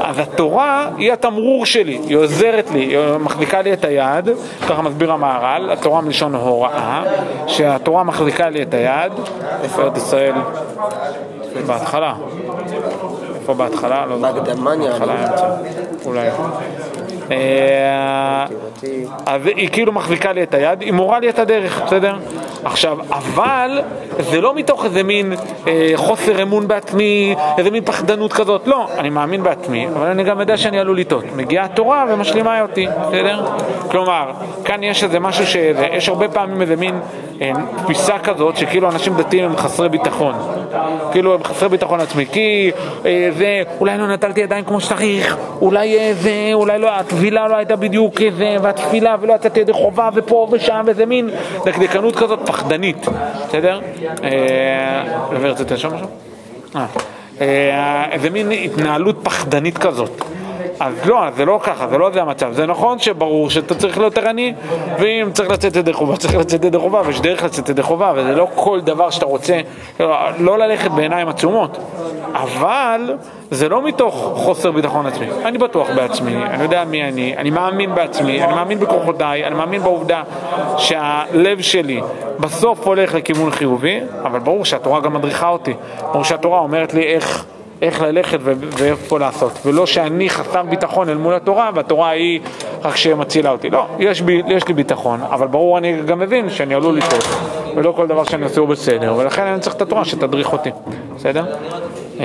אז 0.00 0.18
התורה 0.18 0.88
היא 0.96 1.12
התמרור 1.12 1.66
שלי, 1.66 1.98
היא 2.08 2.16
עוזרת 2.16 2.70
לי, 2.70 2.80
היא 2.80 2.98
מחזיקה 3.20 3.62
לי 3.62 3.72
את 3.72 3.84
היד, 3.84 4.28
ככה 4.68 4.82
מסביר 4.82 5.12
המהר"ל, 5.12 5.70
התורה 5.70 6.00
מלשון 6.00 6.34
הוראה, 6.34 7.02
שהתורה 7.46 8.04
מחזיקה 8.04 8.48
לי 8.48 8.62
את 8.62 8.74
היד, 8.74 9.12
איפה 9.62 9.82
ישראל? 9.96 10.34
בהתחלה. 11.66 12.14
איפה 13.48 13.54
בהתחלה? 13.54 14.06
לא 14.06 14.16
זוכר. 14.16 14.32
לי. 14.32 14.88
בהתחלה 14.88 15.12
האמצע. 15.12 15.48
אולי. 16.04 16.28
אה, 17.30 18.46
אז 19.26 19.46
היא 19.46 19.68
כאילו 19.72 19.92
מחזיקה 19.92 20.32
לי 20.32 20.42
את 20.42 20.54
היד, 20.54 20.80
היא 20.80 20.92
מורה 20.92 21.20
לי 21.20 21.28
את 21.28 21.38
הדרך, 21.38 21.82
בסדר? 21.82 22.16
עכשיו, 22.66 22.98
אבל 23.10 23.80
זה 24.18 24.40
לא 24.40 24.54
מתוך 24.54 24.84
איזה 24.84 25.02
מין 25.02 25.32
אה, 25.66 25.92
חוסר 25.94 26.42
אמון 26.42 26.68
בעצמי, 26.68 27.34
איזה 27.58 27.70
מין 27.70 27.84
פחדנות 27.84 28.32
כזאת, 28.32 28.66
לא, 28.66 28.88
אני 28.98 29.10
מאמין 29.10 29.42
בעצמי, 29.42 29.88
אבל 29.88 30.06
אני 30.06 30.24
גם 30.24 30.40
יודע 30.40 30.56
שאני 30.56 30.80
עלול 30.80 30.98
לטעות. 30.98 31.24
מגיעה 31.36 31.64
התורה 31.64 32.04
ומשלימה 32.08 32.62
אותי, 32.62 32.86
בסדר? 33.00 33.44
כלומר, 33.90 34.30
כאן 34.64 34.82
יש 34.82 35.04
איזה 35.04 35.20
משהו 35.20 35.46
ש... 35.46 35.56
יש 35.92 36.08
הרבה 36.08 36.28
פעמים 36.28 36.62
איזה 36.62 36.76
מין 36.76 37.00
אה, 37.42 37.52
תפיסה 37.84 38.18
כזאת 38.18 38.56
שכאילו 38.56 38.90
אנשים 38.90 39.14
דתיים 39.14 39.44
הם 39.44 39.56
חסרי 39.56 39.88
ביטחון. 39.88 40.34
כאילו 41.12 41.34
הם 41.34 41.44
חסרי 41.44 41.68
ביטחון 41.68 42.00
עצמי, 42.00 42.26
כי 42.26 42.70
אה, 43.06 43.28
זה, 43.38 43.62
אולי 43.80 43.98
לא 43.98 44.08
נטלתי 44.08 44.40
ידיים 44.40 44.64
כמו 44.64 44.80
שצריך, 44.80 45.36
אולי 45.60 45.98
אה, 45.98 46.12
זה, 46.14 46.50
אולי 46.52 46.78
לא, 46.78 46.90
הטבילה 46.92 47.48
לא 47.48 47.56
הייתה 47.56 47.76
בדיוק 47.76 48.14
זה, 48.36 48.56
והתפילה 48.62 49.16
ולא 49.20 49.34
יצאתי 49.34 49.60
ידי 49.60 49.72
חובה 49.72 50.08
ופה 50.14 50.48
ושם, 50.52 50.82
וזה 50.86 51.06
מין 51.06 51.30
דקדקנות 51.64 52.16
כזאת 52.16 52.38
פחדנית, 52.56 53.06
בסדר? 53.48 53.80
אה, 54.24 55.04
רצית 55.30 55.70
לשאול 55.70 55.92
משהו? 55.92 56.06
אה, 56.76 56.86
אה, 57.40 58.10
איזה 58.10 58.30
מין 58.30 58.50
התנהלות 58.50 59.16
פחדנית 59.22 59.78
כזאת. 59.78 60.22
אז 60.80 60.94
לא, 61.06 61.22
זה 61.36 61.44
לא 61.44 61.60
ככה, 61.62 61.88
זה 61.88 61.98
לא 61.98 62.10
זה 62.12 62.22
המצב. 62.22 62.52
זה 62.52 62.66
נכון 62.66 62.98
שברור 62.98 63.50
שאתה 63.50 63.74
צריך 63.74 63.98
להיות 63.98 64.18
ערני, 64.18 64.54
ואם 64.98 65.28
צריך 65.32 65.50
לצאת 65.50 65.76
ידי 65.76 65.92
חובה, 65.92 66.16
צריך 66.16 66.34
לצאת 66.34 66.64
ידי 66.64 66.78
חובה, 66.78 67.02
ויש 67.06 67.20
דרך 67.20 67.42
לצאת 67.44 67.68
ידי 67.68 67.82
חובה, 67.82 68.12
וזה 68.16 68.34
לא 68.34 68.48
כל 68.54 68.80
דבר 68.80 69.10
שאתה 69.10 69.26
רוצה, 69.26 69.60
לא 70.38 70.58
ללכת 70.58 70.90
בעיניים 70.90 71.28
עצומות. 71.28 71.78
אבל 72.36 73.14
זה 73.50 73.68
לא 73.68 73.82
מתוך 73.82 74.32
חוסר 74.34 74.70
ביטחון 74.70 75.06
עצמי. 75.06 75.26
אני 75.44 75.58
בטוח 75.58 75.88
בעצמי, 75.96 76.36
אני 76.36 76.62
יודע 76.62 76.84
מי 76.84 77.04
אני, 77.04 77.36
אני 77.36 77.50
מאמין 77.50 77.94
בעצמי, 77.94 78.44
אני 78.44 78.54
מאמין 78.54 78.78
בכוחותיי, 78.80 79.44
אני 79.44 79.54
מאמין 79.54 79.82
בעובדה 79.82 80.22
שהלב 80.78 81.60
שלי 81.60 82.00
בסוף 82.40 82.86
הולך 82.86 83.14
לכיוון 83.14 83.50
חיובי, 83.50 84.00
אבל 84.22 84.38
ברור 84.38 84.64
שהתורה 84.64 85.00
גם 85.00 85.14
מדריכה 85.14 85.48
אותי. 85.48 85.74
ברור 86.12 86.24
שהתורה 86.24 86.58
אומרת 86.58 86.94
לי 86.94 87.02
איך... 87.02 87.44
איך 87.82 88.00
ללכת 88.00 88.38
ואיפה 88.42 89.18
לעשות, 89.18 89.52
ולא 89.66 89.86
שאני 89.86 90.30
חסר 90.30 90.62
ביטחון 90.62 91.08
אל 91.08 91.16
מול 91.16 91.34
התורה 91.34 91.70
והתורה 91.74 92.10
היא 92.10 92.40
רק 92.82 92.96
שמצילה 92.96 93.50
אותי. 93.50 93.70
לא, 93.70 93.86
יש, 93.98 94.20
בי, 94.20 94.42
יש 94.46 94.68
לי 94.68 94.74
ביטחון, 94.74 95.20
אבל 95.30 95.46
ברור 95.46 95.78
אני 95.78 96.02
גם 96.02 96.18
מבין 96.18 96.50
שאני 96.50 96.74
עלול 96.74 96.96
לטעות, 96.96 97.24
ולא 97.76 97.92
כל 97.96 98.06
דבר 98.06 98.24
שאני 98.24 98.44
עושה 98.44 98.60
הוא 98.60 98.68
בסדר, 98.68 99.14
ולכן 99.16 99.42
אני 99.42 99.60
צריך 99.60 99.76
את 99.76 99.82
התורה 99.82 100.04
שתדריך 100.04 100.52
אותי, 100.52 100.70
בסדר? 101.16 101.44
אמ, 102.18 102.22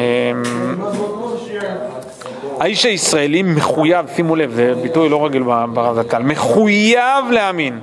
האיש 2.60 2.86
הישראלי 2.86 3.44
מחויב, 3.44 4.06
שימו 4.16 4.36
לב, 4.36 4.52
זה 4.52 4.74
ביטוי 4.82 5.10
לא 5.10 5.26
רגיל 5.26 5.44
ברב 5.44 6.02
זצ"ל, 6.02 6.24
מחויב 6.24 7.26
להאמין 7.32 7.80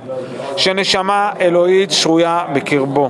שנשמה 0.57 1.31
אלוהית 1.39 1.91
שרויה 1.91 2.45
בקרבו, 2.53 3.09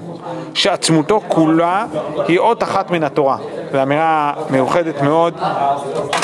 שעצמותו 0.53 1.21
כולה 1.27 1.85
היא 2.27 2.39
אות 2.39 2.63
אחת 2.63 2.91
מן 2.91 3.03
התורה. 3.03 3.37
זו 3.71 3.81
אמירה 3.81 4.33
מיוחדת 4.49 5.01
מאוד. 5.01 5.33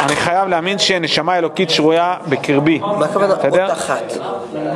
אני 0.06 0.16
חייב 0.16 0.48
להאמין 0.48 0.80
שנשמה 0.80 1.38
אלוקית 1.38 1.70
שרויה 1.70 2.16
בקרבי. 2.30 2.80
מה 2.80 3.06
הכוונה 3.06 3.34
אות 3.34 3.72
אחת? 3.72 4.14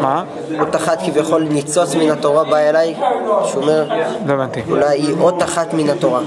מה? 0.02 0.24
אות 0.60 0.76
אחת 0.76 1.00
כביכול 1.06 1.44
ניצוץ 1.50 1.96
מן 1.96 2.12
התורה 2.12 2.44
בא 2.44 2.58
אליי, 2.58 2.96
שאומר, 3.46 3.90
לא 4.26 4.34
הבנתי. 4.34 4.62
אולי 4.70 4.86
היא 4.86 5.16
אות 5.20 5.44
אחת 5.44 5.74
מן 5.74 5.90
התורה. 5.90 6.20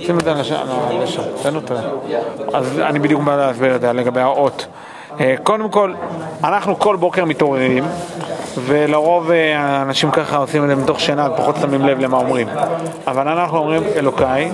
שים 0.00 0.18
את 0.18 0.24
זה 0.24 0.32
לשם, 0.34 1.22
תן 1.42 1.56
אותו. 1.56 1.74
אז 2.52 2.78
אני 2.78 2.98
בדיוק 2.98 3.22
בא 3.22 3.36
להסביר 3.36 3.76
את 3.76 3.80
זה 3.80 3.92
לגבי 3.92 4.20
האות. 4.20 4.66
אה, 5.20 5.34
קודם 5.42 5.70
כל, 5.70 5.94
אנחנו 6.44 6.78
כל 6.78 6.96
בוקר 6.96 7.24
מתעוררים, 7.24 7.84
ולרוב 8.58 9.30
אה, 9.30 9.82
אנשים 9.82 10.10
ככה 10.10 10.36
עושים 10.36 10.64
את 10.64 10.68
זה 10.68 10.74
מתוך 10.74 11.00
שינה 11.00 11.28
ופחות 11.32 11.56
שמים 11.60 11.82
לב 11.82 11.98
למה 11.98 12.16
אומרים. 12.16 12.48
אבל 13.06 13.28
אנחנו 13.28 13.58
אומרים, 13.58 13.82
אלוקיי, 13.96 14.52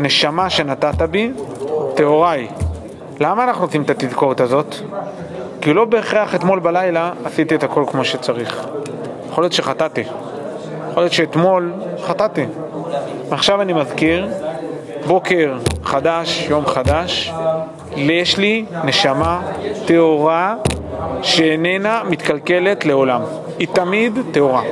נשמה 0.00 0.50
שנתת 0.50 1.02
בי, 1.02 1.30
טהורה 1.94 2.30
היא. 2.30 2.48
למה 3.20 3.44
אנחנו 3.44 3.64
עושים 3.64 3.82
את 3.82 3.90
התזכורת 3.90 4.40
הזאת? 4.40 4.74
כי 5.60 5.72
לא 5.72 5.84
בהכרח 5.84 6.34
אתמול 6.34 6.58
בלילה 6.58 7.12
עשיתי 7.24 7.54
את 7.54 7.62
הכל 7.62 7.84
כמו 7.90 8.04
שצריך. 8.04 8.66
יכול 9.30 9.44
להיות 9.44 9.52
שחטאתי. 9.52 10.04
יכול 10.90 11.02
להיות 11.02 11.12
שאתמול 11.12 11.72
חטאתי. 12.02 12.44
ועכשיו 13.28 13.62
אני 13.62 13.72
מזכיר, 13.72 14.28
בוקר 15.06 15.58
חדש, 15.84 16.46
יום 16.50 16.66
חדש, 16.66 17.32
יש 17.96 18.38
לי 18.38 18.64
נשמה 18.84 19.40
טהורה 19.86 20.54
שאיננה 21.22 22.02
מתקלקלת 22.10 22.84
לעולם. 22.84 23.22
היא 23.58 23.68
תמיד 23.72 24.18
טהורה. 24.32 24.62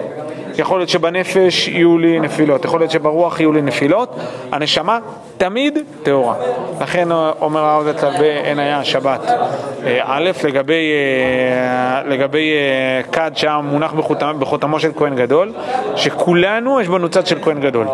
יכול 0.59 0.79
להיות 0.79 0.89
שבנפש 0.89 1.69
יהיו 1.69 1.99
לי 1.99 2.21
נפילות, 2.21 2.65
יכול 2.65 2.81
להיות 2.81 2.91
שברוח 2.91 3.41
יהיו 3.41 3.53
לי 3.53 3.63
נפילות, 3.63 4.17
הנשמה 4.53 4.99
תמיד 5.37 5.79
טהורה. 6.03 6.35
לכן 6.81 7.09
אומר 7.41 7.61
הרב 7.61 7.93
זצ"ל 7.93 8.11
בעין 8.19 8.59
היה 8.59 8.85
שבת 8.85 9.31
אה, 9.87 10.01
א', 10.05 10.31
לגבי, 10.45 10.93
אה, 10.93 12.03
לגבי 12.09 12.53
אה, 12.53 13.03
כד 13.13 13.31
שהיה 13.35 13.59
מונח 13.59 13.93
בחותמו 14.39 14.81
של 14.81 14.91
כהן 14.97 15.17
גדול, 15.17 15.53
שכולנו 15.97 16.81
יש 16.81 16.89
בנו 16.89 17.09
צד 17.09 17.27
של 17.27 17.39
כהן 17.43 17.61
גדול. 17.61 17.87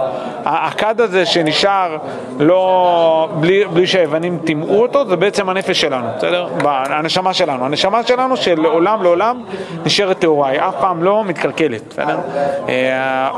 הכד 0.45 1.01
הזה 1.01 1.27
שנשאר 1.27 1.97
לא, 2.39 3.29
בלי, 3.41 3.65
בלי 3.65 3.87
שהיוונים 3.87 4.39
טימאו 4.45 4.83
אותו, 4.83 5.09
זה 5.09 5.17
בעצם 5.17 5.49
הנפש 5.49 5.81
שלנו, 5.81 6.07
בסדר? 6.17 6.47
הנשמה 6.65 7.35
שלנו. 7.35 7.65
הנשמה 7.65 8.03
שלנו 8.03 8.37
שלעולם 8.37 9.03
לעולם 9.03 9.43
נשארת 9.85 10.19
טהורה, 10.19 10.49
היא 10.49 10.61
אף 10.61 10.75
פעם 10.81 11.03
לא 11.03 11.25
מתקלקלת, 11.25 11.83
בסדר? 11.89 12.19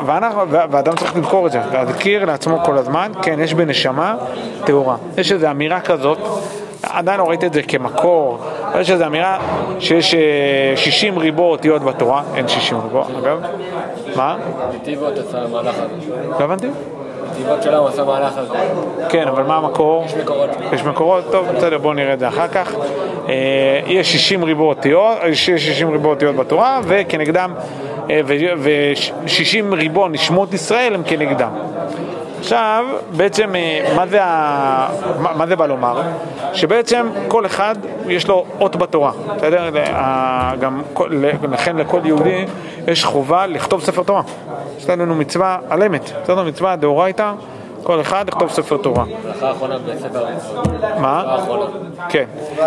ואנחנו, 0.07 0.41
ואדם 0.49 0.97
צריך 0.97 1.17
לזכור 1.17 1.47
את 1.47 1.53
זה, 1.53 1.61
להזכיר 1.73 2.25
לעצמו 2.25 2.59
כל 2.65 2.79
הזמן, 2.79 3.13
כן, 3.23 3.41
יש 3.41 3.55
בנשמה 3.55 4.15
נשמה 4.15 4.17
טהורה. 4.65 4.97
יש 5.19 5.33
איזו 5.33 5.51
אמירה 5.51 5.81
כזאת, 5.81 6.19
עדיין 6.83 7.21
לא 7.21 7.29
ראיתי 7.29 7.47
את 7.47 7.53
זה 7.53 7.63
כמקור, 7.63 8.39
אבל 8.73 8.81
יש 8.81 8.91
איזו 8.91 9.07
אמירה 9.07 9.39
שיש 9.79 10.15
60 10.77 11.15
אה, 11.15 11.21
ריבו 11.21 11.51
אותיות 11.51 11.83
בתורה, 11.83 12.23
אין 12.35 12.49
60 12.49 12.79
ריבו, 12.81 13.05
אגב. 13.19 13.41
מה? 14.17 14.37
נתיבות 14.75 15.19
עשה 15.19 15.43
המהלך 15.43 15.75
הזה. 15.75 16.15
לא 16.39 16.45
הבנתי? 16.45 16.69
נתיבות 17.41 17.63
שלנו 17.63 17.89
עשה 17.89 18.05
מהלך 18.05 18.37
הזה. 18.37 18.55
כן, 19.09 19.29
אבל 19.29 19.43
מה 19.43 19.57
המקור? 19.57 20.05
יש 20.07 20.15
מקורות. 20.15 20.51
יש 20.73 20.83
מקורות? 20.83 21.25
טוב, 21.31 21.47
בסדר, 21.57 21.79
בואו 21.79 21.93
נראה 21.93 22.15
את 22.15 22.19
זה 22.19 22.29
אחר 22.29 22.49
כך. 22.49 22.75
אה, 23.29 23.81
יש 23.87 24.13
60 24.13 24.45
ריבו 24.45 24.69
אותיות, 24.69 25.19
יש 25.29 25.47
60 25.47 25.91
ריבו 25.91 26.09
אותיות 26.09 26.37
בתורה, 26.37 26.81
וכנגדם, 26.85 27.53
אה, 28.11 28.21
ו-60 28.27 29.75
ריבו 29.75 30.09
נשמות 30.09 30.55
ישראל 30.55 30.95
הם 30.95 31.03
כנגדם. 31.07 31.51
עכשיו, 32.41 32.85
בעצם, 33.17 33.55
אה, 33.57 33.93
מה 33.97 34.07
זה, 34.07 34.19
ה... 34.23 34.89
מה 35.19 35.47
זה 35.47 35.57
בא 35.57 35.67
לומר? 35.67 36.03
שבעצם 36.53 37.07
כל 37.29 37.47
אחד 37.47 37.75
יש 38.07 38.29
לו 38.29 38.45
אות 38.61 38.77
בתורה, 38.77 39.13
בסדר? 39.37 39.71
גם, 40.61 40.83
לכן 41.51 41.77
לכל 41.77 42.01
יהודי 42.05 42.45
יש 42.89 43.05
חובה 43.05 43.47
לכתוב 43.47 43.81
ספר 43.81 44.03
תורה. 44.03 44.23
יש 44.79 44.89
לנו 44.89 45.15
מצווה 45.15 45.59
על 45.69 45.83
אמת, 45.83 46.11
בסדר? 46.23 46.45
מצווה 46.45 46.77
דאורייתא. 46.77 47.33
כל 47.83 48.01
אחד 48.01 48.29
לכתוב 48.29 48.51
ספר 48.51 48.77
תורה. 48.77 49.05
ברכה 49.25 49.53
בספר. 49.87 50.27
מה? 50.99 51.37
כן. 52.09 52.25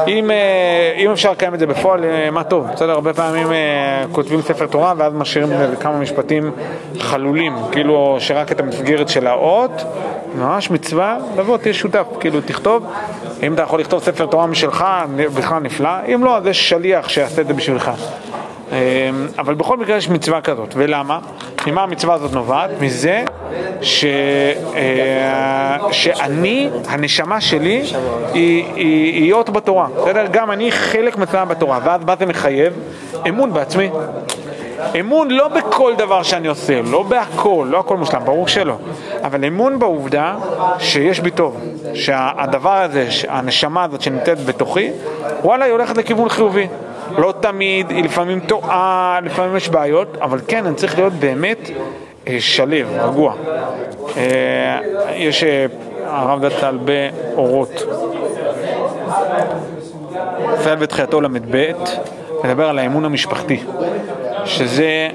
אם, 0.08 0.32
אה, 0.32 0.94
אם 0.98 1.12
אפשר 1.12 1.32
לקיים 1.32 1.54
את 1.54 1.60
זה 1.60 1.68
בפועל, 1.68 2.04
אה, 2.04 2.32
מה 2.32 2.44
טוב. 2.44 2.68
בסדר, 2.74 2.92
הרבה 2.92 3.14
פעמים 3.14 3.52
אה, 3.52 4.04
כותבים 4.12 4.42
ספר 4.42 4.68
תורה 4.68 4.94
ואז 4.98 5.14
משאירים 5.14 5.50
כמה 5.80 6.00
משפטים 6.00 6.52
חלולים, 7.00 7.54
כאילו 7.72 8.16
שרק 8.20 8.52
את 8.52 8.60
המסגרת 8.60 9.10
של 9.10 9.28
האות, 9.28 9.72
ממש 10.36 10.72
מצווה, 10.72 11.18
לבוא, 11.38 11.58
תהיה 11.58 11.74
שותף, 11.74 12.08
כאילו 12.20 12.42
תכתוב. 12.42 12.86
אם 13.44 13.54
אתה 13.54 13.62
יכול 13.62 13.80
לכתוב 13.80 14.04
ספר 14.04 14.26
תורה 14.26 14.48
משלך, 14.48 14.86
בכלל 15.16 15.60
נפלא. 15.60 15.90
אם 16.16 16.24
לא, 16.24 16.38
אז 16.38 16.48
יש 16.48 16.70
שליח 16.70 17.10
שיעשה 17.10 17.42
את 17.42 17.48
זה 17.48 17.54
בשבילך. 17.54 17.92
אמ, 18.74 19.28
אבל 19.40 19.54
בכל 19.54 19.78
מקרה 19.78 19.98
יש 19.98 20.10
מצווה 20.10 20.42
כזאת, 20.42 20.74
ולמה? 20.76 21.20
ממה 21.68 21.84
המצווה 21.84 22.16
הזאת 22.16 22.34
נובעת? 22.34 22.70
מזה 22.82 23.24
ש, 23.82 24.06
אה, 24.76 25.78
שאני, 25.92 26.70
הנשמה 26.88 27.42
שלי, 27.42 27.84
היא, 28.34 28.66
היא, 28.76 29.14
היא 29.14 29.34
אות 29.34 29.50
בתורה, 29.50 29.88
בסדר? 30.02 30.26
גם 30.32 30.52
אני 30.52 30.72
חלק 30.72 31.18
מסוים 31.18 31.48
בתורה, 31.48 31.80
ואז 31.84 32.02
מה 32.06 32.16
זה 32.20 32.26
מחייב? 32.26 32.74
אמון 33.30 33.54
בעצמי. 33.54 33.90
אמון 35.00 35.32
לא 35.32 35.48
בכל 35.48 35.94
דבר 35.98 36.24
שאני 36.24 36.48
עושה, 36.48 36.82
לא 36.82 37.04
בהכל, 37.04 37.68
לא 37.70 37.80
הכל 37.80 37.98
מושלם, 37.98 38.22
ברור 38.26 38.48
שלא, 38.48 38.76
אבל 39.24 39.46
אמון 39.46 39.80
בעובדה 39.80 40.36
שיש 40.80 41.20
בי 41.20 41.32
טוב, 41.32 41.62
שהדבר 41.94 42.74
הזה, 42.78 43.08
הנשמה 43.30 43.84
הזאת 43.84 44.02
שנמצאת 44.02 44.46
בתוכי, 44.46 44.90
וואלה, 45.44 45.66
היא 45.66 45.72
הולכת 45.72 45.98
לכיוון 45.98 46.30
חיובי. 46.30 46.68
לא 47.18 47.34
תמיד, 47.40 47.90
היא 47.90 48.04
לפעמים 48.04 48.40
טועה, 48.40 49.20
לפעמים 49.24 49.56
יש 49.56 49.70
בעיות, 49.70 50.18
אבל 50.22 50.40
כן, 50.48 50.66
אני 50.66 50.76
צריך 50.76 50.98
להיות 50.98 51.14
באמת 51.14 51.70
אה, 52.28 52.38
שלב, 52.40 52.88
רגוע. 53.00 53.34
אה, 54.18 54.80
יש 55.16 55.44
אה, 55.44 55.66
הרב 56.06 56.46
דצ"ל 56.46 56.78
באורות. 56.86 57.84
ישראל 60.60 60.78
ותחייתו 60.80 61.22
ל"ב, 61.22 61.72
מדבר 62.44 62.70
על 62.70 62.80
האמון 62.80 63.06
המשפחתי, 63.06 63.64
שזה 64.46 65.10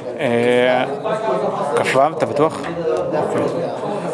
כ"ו, 1.76 2.00
אתה 2.16 2.26
בטוח? 2.26 2.62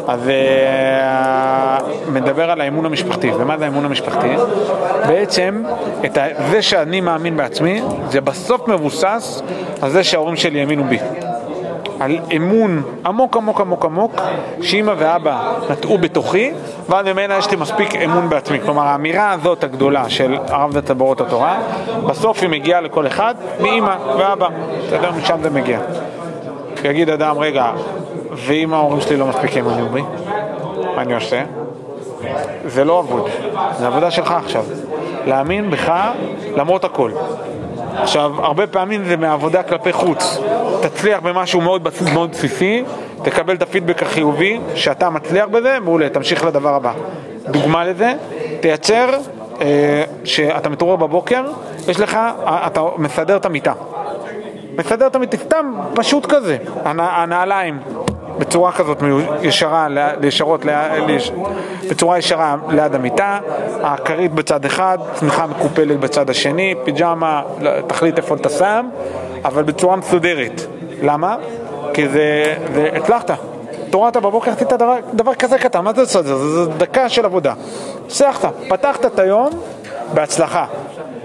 אז 0.08 0.20
uh, 0.26 2.11
מדבר 2.11 2.50
על 2.50 2.61
האמון 2.61 2.87
המשפחתי. 2.87 3.30
ומה 3.32 3.58
זה 3.58 3.64
האמון 3.64 3.84
המשפחתי? 3.84 4.28
בעצם, 5.06 5.62
את. 6.04 6.18
זה 6.50 6.62
שאני 6.62 7.00
מאמין 7.00 7.37
בעצמי, 7.37 7.82
זה 8.11 8.20
בסוף 8.20 8.68
מבוסס 8.68 9.42
על 9.82 9.90
זה 9.90 10.04
שההורים 10.04 10.37
שלי 10.37 10.61
האמינו 10.61 10.84
בי. 10.84 10.99
על 12.00 12.18
אמון 12.37 12.82
עמוק 13.06 13.37
עמוק 13.37 13.61
עמוק 13.61 13.84
עמוק 13.84 14.20
שאימא 14.62 14.94
ואבא 14.99 15.52
נטעו 15.70 15.99
בתוכי 15.99 16.50
ואז 16.88 17.06
ממנה 17.06 17.38
יש 17.38 17.50
לי 17.50 17.56
מספיק 17.56 17.94
אמון 17.94 18.28
בעצמי. 18.28 18.61
כלומר 18.61 18.82
האמירה 18.82 19.30
הזאת 19.30 19.64
הגדולה 19.64 20.08
של 20.08 20.38
הרב 20.49 20.73
דתא 20.73 20.94
באורות 20.94 21.20
התורה 21.20 21.58
בסוף 22.06 22.42
היא 22.42 22.50
מגיעה 22.50 22.80
לכל 22.80 23.06
אחד 23.06 23.34
מאימא 23.61 23.96
ואבא, 24.18 24.49
בסדר? 24.87 25.12
משם 25.12 25.38
זה 25.42 25.50
מגיע. 25.50 25.78
יגיד 26.84 27.11
אדם, 27.11 27.38
רגע, 27.38 27.73
ואם 28.37 28.75
ההורים 28.75 29.00
שלי 29.00 29.17
לא 29.17 29.26
מספיקים 29.26 29.69
אני 29.69 29.83
אומר, 29.83 30.00
מה 30.97 31.03
אני 31.03 31.14
עושה? 31.14 31.43
זה 32.67 32.85
לא 32.85 33.00
אבוד, 33.00 33.31
זה 33.79 33.87
עבודה 33.87 34.11
שלך 34.11 34.31
עכשיו. 34.31 34.64
להאמין 35.26 35.71
בך 35.71 35.93
למרות 36.57 36.85
הכל. 36.85 37.11
עכשיו, 37.97 38.33
הרבה 38.45 38.67
פעמים 38.67 39.05
זה 39.05 39.17
מעבודה 39.17 39.62
כלפי 39.62 39.93
חוץ. 39.93 40.38
תצליח 40.83 41.21
במשהו 41.21 41.61
מאוד, 41.61 41.88
מאוד 42.14 42.31
בסיסי, 42.31 42.85
תקבל 43.23 43.55
את 43.55 43.62
הפידבק 43.62 44.03
החיובי, 44.03 44.61
שאתה 44.75 45.11
מצליח 45.11 45.47
בזה, 45.49 45.79
מעולה, 45.81 46.09
תמשיך 46.09 46.45
לדבר 46.45 46.75
הבא. 46.75 46.93
דוגמה 47.50 47.85
לזה, 47.85 48.12
תייצר 48.61 49.09
אה, 49.61 50.03
שאתה 50.25 50.69
מתעורר 50.69 50.97
בבוקר, 50.97 51.43
יש 51.88 52.00
לך, 52.00 52.14
אה, 52.14 52.67
אתה 52.67 52.81
מסדר 52.99 53.37
את 53.37 53.45
המיטה. 53.47 53.73
מסדר 54.79 55.07
את 55.07 55.14
המיטה, 55.17 55.37
סתם, 55.37 55.73
פשוט 55.95 56.26
כזה. 56.26 56.57
הנ- 56.85 57.00
הנעליים 57.00 57.79
בצורה 58.38 58.73
כזאת 58.73 59.03
ישרה, 59.43 59.87
ישרות, 60.23 60.64
ל- 60.64 60.71
לש- 61.07 61.33
בצורה 61.91 62.19
ישרה 62.19 62.57
ליד 62.69 62.95
המיטה, 62.95 63.38
הכרית 63.83 64.33
בצד 64.33 64.64
אחד, 64.64 64.99
צמיחה 65.14 65.47
מקופלת 65.47 66.00
בצד 66.00 66.31
השני, 66.31 66.75
פיג'מה, 66.85 67.43
לא, 67.61 67.71
תחליט 67.87 68.17
איפה 68.17 68.35
אתה 68.35 68.49
שם, 68.49 68.87
אבל 69.45 69.62
בצורה 69.62 69.97
מסודרת. 69.97 70.62
למה? 71.03 71.37
כי 71.95 72.09
זה, 72.09 72.55
זה 72.75 72.88
הצלחת. 72.97 73.31
התעוררת 73.88 74.17
בבוקר, 74.17 74.50
עשית 74.50 74.73
דבר, 74.73 74.95
דבר 75.14 75.35
כזה 75.35 75.59
קטן, 75.59 75.81
מה 75.81 75.93
זה? 75.93 76.05
זה, 76.05 76.23
זה 76.37 76.71
דקה 76.71 77.09
של 77.09 77.25
עבודה. 77.25 77.55
הצלחת, 78.07 78.55
פתחת 78.69 79.07
את 79.07 79.19
היום 79.19 79.50
בהצלחה. 80.14 80.67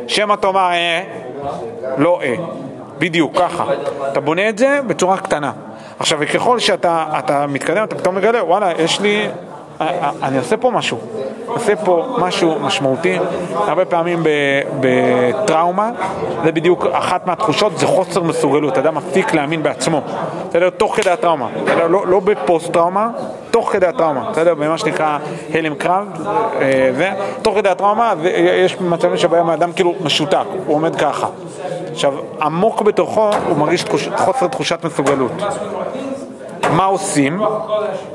שמא 0.08 0.36
תאמר, 0.36 0.70
אה, 0.72 1.04
לא 1.98 2.20
אה. 2.22 2.36
בדיוק, 3.00 3.38
ככה. 3.38 3.66
אתה 4.12 4.20
בונה 4.20 4.50
את 4.50 4.58
זה 4.58 4.80
בצורה 4.88 5.18
קטנה. 5.18 5.52
עכשיו, 6.00 6.18
וככל 6.22 6.60
שאתה 6.60 7.06
אתה 7.20 7.48
מתקדם, 7.48 7.84
אתה 7.84 7.96
פתאום 7.96 8.16
מגלה, 8.16 8.44
וואלה, 8.44 8.72
יש 8.82 9.00
לי... 9.00 9.28
אה, 9.82 9.88
אה, 9.88 10.12
אני 10.24 10.38
עושה 10.38 10.58
פה 10.58 10.72
משהו. 10.72 10.98
עושה 11.46 11.76
פה 11.76 12.16
משהו 12.20 12.60
משמעותי. 12.60 13.18
הרבה 13.54 13.86
פעמים 13.86 14.24
בטראומה, 14.80 15.92
זה 16.44 16.52
בדיוק 16.52 16.86
אחת 16.92 17.28
מהתחושות, 17.28 17.78
זה 17.78 17.88
חוסר 17.88 18.24
מסוגלות. 18.24 18.78
אדם 18.78 18.96
מפסיק 18.96 19.34
להאמין 19.34 19.64
בעצמו. 19.64 20.02
בסדר? 20.50 20.70
תוך 20.70 20.96
כדי 20.96 21.10
הטראומה. 21.10 21.48
בסדר? 21.64 21.88
לא, 21.88 22.08
לא 22.08 22.20
בפוסט-טראומה, 22.20 23.10
תוך 23.52 23.72
כדי 23.72 23.86
הטראומה. 23.86 24.30
בסדר? 24.32 24.56
במה 24.56 24.78
שנקרא 24.78 25.18
הלם 25.54 25.76
קרב, 25.76 26.08
אה, 26.62 26.92
זה. 26.98 27.12
תוך 27.42 27.56
כדי 27.56 27.70
הטראומה, 27.70 28.14
יש 28.66 28.82
מצבים 28.82 29.18
שבהם 29.18 29.50
האדם 29.50 29.74
כאילו 29.74 29.96
משותק, 30.04 30.46
הוא 30.66 30.76
עומד 30.76 30.96
ככה. 30.96 31.28
עכשיו, 31.92 32.14
עמוק 32.42 32.82
בתוכו 32.82 33.30
הוא 33.48 33.58
מרגיש 33.58 33.86
חוסר 34.16 34.48
תחושת 34.48 34.86
מסוגלות. 34.86 35.32
מה 36.72 36.86
עושים? 36.86 37.40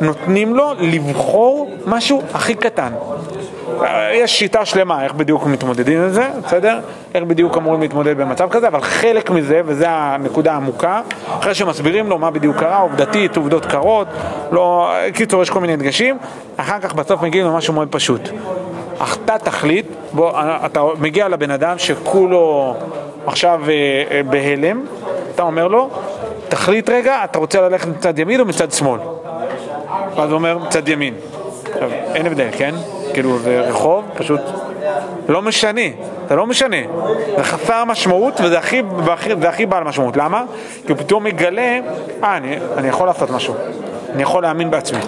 נותנים 0.01 0.55
לו 0.55 0.73
לבחור 0.79 1.71
משהו 1.87 2.23
הכי 2.35 2.55
קטן. 2.55 2.93
אה, 3.83 4.15
יש 4.15 4.39
שיטה 4.39 4.65
שלמה 4.65 5.05
איך 5.05 5.13
בדיוק 5.13 5.47
מתמודדים 5.47 6.03
עם 6.03 6.09
זה, 6.09 6.29
בסדר? 6.47 6.79
איך 7.15 7.25
בדיוק 7.25 7.57
אמורים 7.57 7.81
להתמודד 7.81 8.19
במצב 8.19 8.49
כזה, 8.51 8.69
אבל 8.69 8.81
חלק 8.81 9.31
מזה, 9.31 9.61
וזו 9.65 9.87
הנקודה 9.89 10.53
העמוקה, 10.53 11.01
אחרי 11.39 11.55
שמסבירים 11.55 12.09
לו 12.09 12.19
מה 12.19 12.31
בדיוק 12.31 12.57
קרה, 12.57 12.79
עובדתית, 12.79 13.37
עובדות 13.37 13.67
קרות, 13.67 14.07
לא... 14.53 14.93
קיצור, 15.15 15.43
יש 15.43 15.51
כל 15.51 15.61
מיני 15.61 15.77
דגשים, 15.77 16.19
אחר 16.57 16.81
כך 16.81 16.95
בסוף 16.95 17.23
מגיעים 17.23 17.47
למשהו 17.47 17.75
מאוד 17.75 17.89
פשוט. 17.91 18.21
אך 18.99 19.19
אתה 19.25 19.39
תחליט, 19.39 19.87
בוא, 20.13 20.33
אתה 20.67 20.83
מגיע 20.99 21.29
לבן 21.29 21.51
אדם 21.51 21.79
שכולו 21.79 22.75
עכשיו 23.27 23.61
אה, 23.69 23.73
אה, 24.11 24.23
בהלם, 24.23 24.85
אתה 25.35 25.43
אומר 25.43 25.69
לו, 25.69 25.91
תחליט 26.49 26.91
רגע, 26.91 27.25
אתה 27.25 27.39
רוצה 27.39 27.61
ללכת 27.61 27.89
מצד 27.89 28.19
ימין 28.19 28.41
או 28.41 28.45
מצד 28.45 28.73
שמאל? 28.73 29.01
ואז 30.17 30.31
הוא 30.31 30.39
אומר, 30.39 30.59
מצד 30.59 30.89
ימין. 30.89 31.15
עכשיו, 31.73 31.91
אין 32.15 32.27
הבדל, 32.27 32.49
כן? 32.53 32.75
כאילו, 33.13 33.39
זה 33.39 33.61
רחוב, 33.61 34.05
פשוט 34.15 34.41
לא 35.29 35.43
משנה, 35.43 35.81
זה 36.29 36.37
לא 36.37 36.47
משנה. 36.47 36.77
זה 37.37 37.45
חסר 37.45 37.85
משמעות 37.85 38.41
וזה 38.41 38.59
הכי, 38.59 38.83
והכי, 39.05 39.31
זה 39.41 39.49
הכי 39.49 39.67
בעל 39.67 39.85
משמעות. 39.85 40.17
למה? 40.17 40.45
כי 40.87 40.93
הוא 40.93 40.99
פתאום 40.99 41.25
מגלה, 41.25 41.81
אה, 42.23 42.37
אני, 42.37 42.57
אני 42.77 42.89
יכול 42.89 43.07
לעשות 43.07 43.31
משהו. 43.31 43.55
אני 44.15 44.23
יכול 44.23 44.43
להאמין 44.43 44.71
בעצמי. 44.71 44.99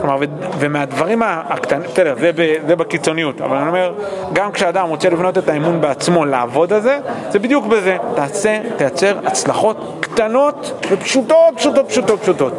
כלומר, 0.00 0.16
ו, 0.20 0.24
ומהדברים 0.58 1.22
הקטנים, 1.24 1.82
בסדר, 1.82 2.14
זה, 2.20 2.30
ב- 2.36 2.56
זה 2.66 2.76
בקיצוניות, 2.76 3.40
אבל 3.40 3.56
אני 3.56 3.68
אומר, 3.68 3.92
גם 4.32 4.52
כשאדם 4.52 4.88
רוצה 4.88 5.10
לבנות 5.10 5.38
את 5.38 5.48
האמון 5.48 5.80
בעצמו, 5.80 6.24
לעבוד 6.24 6.72
על 6.72 6.80
זה, 6.80 6.98
זה 7.30 7.38
בדיוק 7.38 7.66
בזה. 7.66 7.96
תעשה, 8.14 8.58
תייצר 8.76 9.18
הצלחות 9.24 9.76
קטנות 10.00 10.82
ופשוטות, 10.90 11.54
פשוטות, 11.56 11.88
פשוטות, 11.88 12.20
פשוטות. 12.22 12.52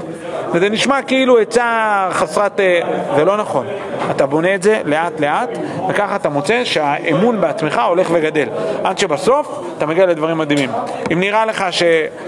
וזה 0.53 0.69
נשמע 0.69 1.01
כאילו 1.01 1.37
עצה 1.37 2.07
חסרת... 2.11 2.59
אה, 2.59 2.81
זה 3.15 3.25
לא 3.25 3.37
נכון. 3.37 3.65
אתה 4.11 4.25
בונה 4.25 4.55
את 4.55 4.63
זה 4.63 4.81
לאט 4.85 5.19
לאט, 5.19 5.49
וככה 5.89 6.15
אתה 6.15 6.29
מוצא 6.29 6.63
שהאמון 6.63 7.41
בעצמך 7.41 7.81
הולך 7.87 8.07
וגדל. 8.11 8.47
עד 8.83 8.97
שבסוף 8.97 9.63
אתה 9.77 9.85
מגיע 9.85 10.05
לדברים 10.05 10.37
מדהימים. 10.37 10.69
אם 11.11 11.19
נראה 11.19 11.45
לך 11.45 11.65
ש... 11.71 11.83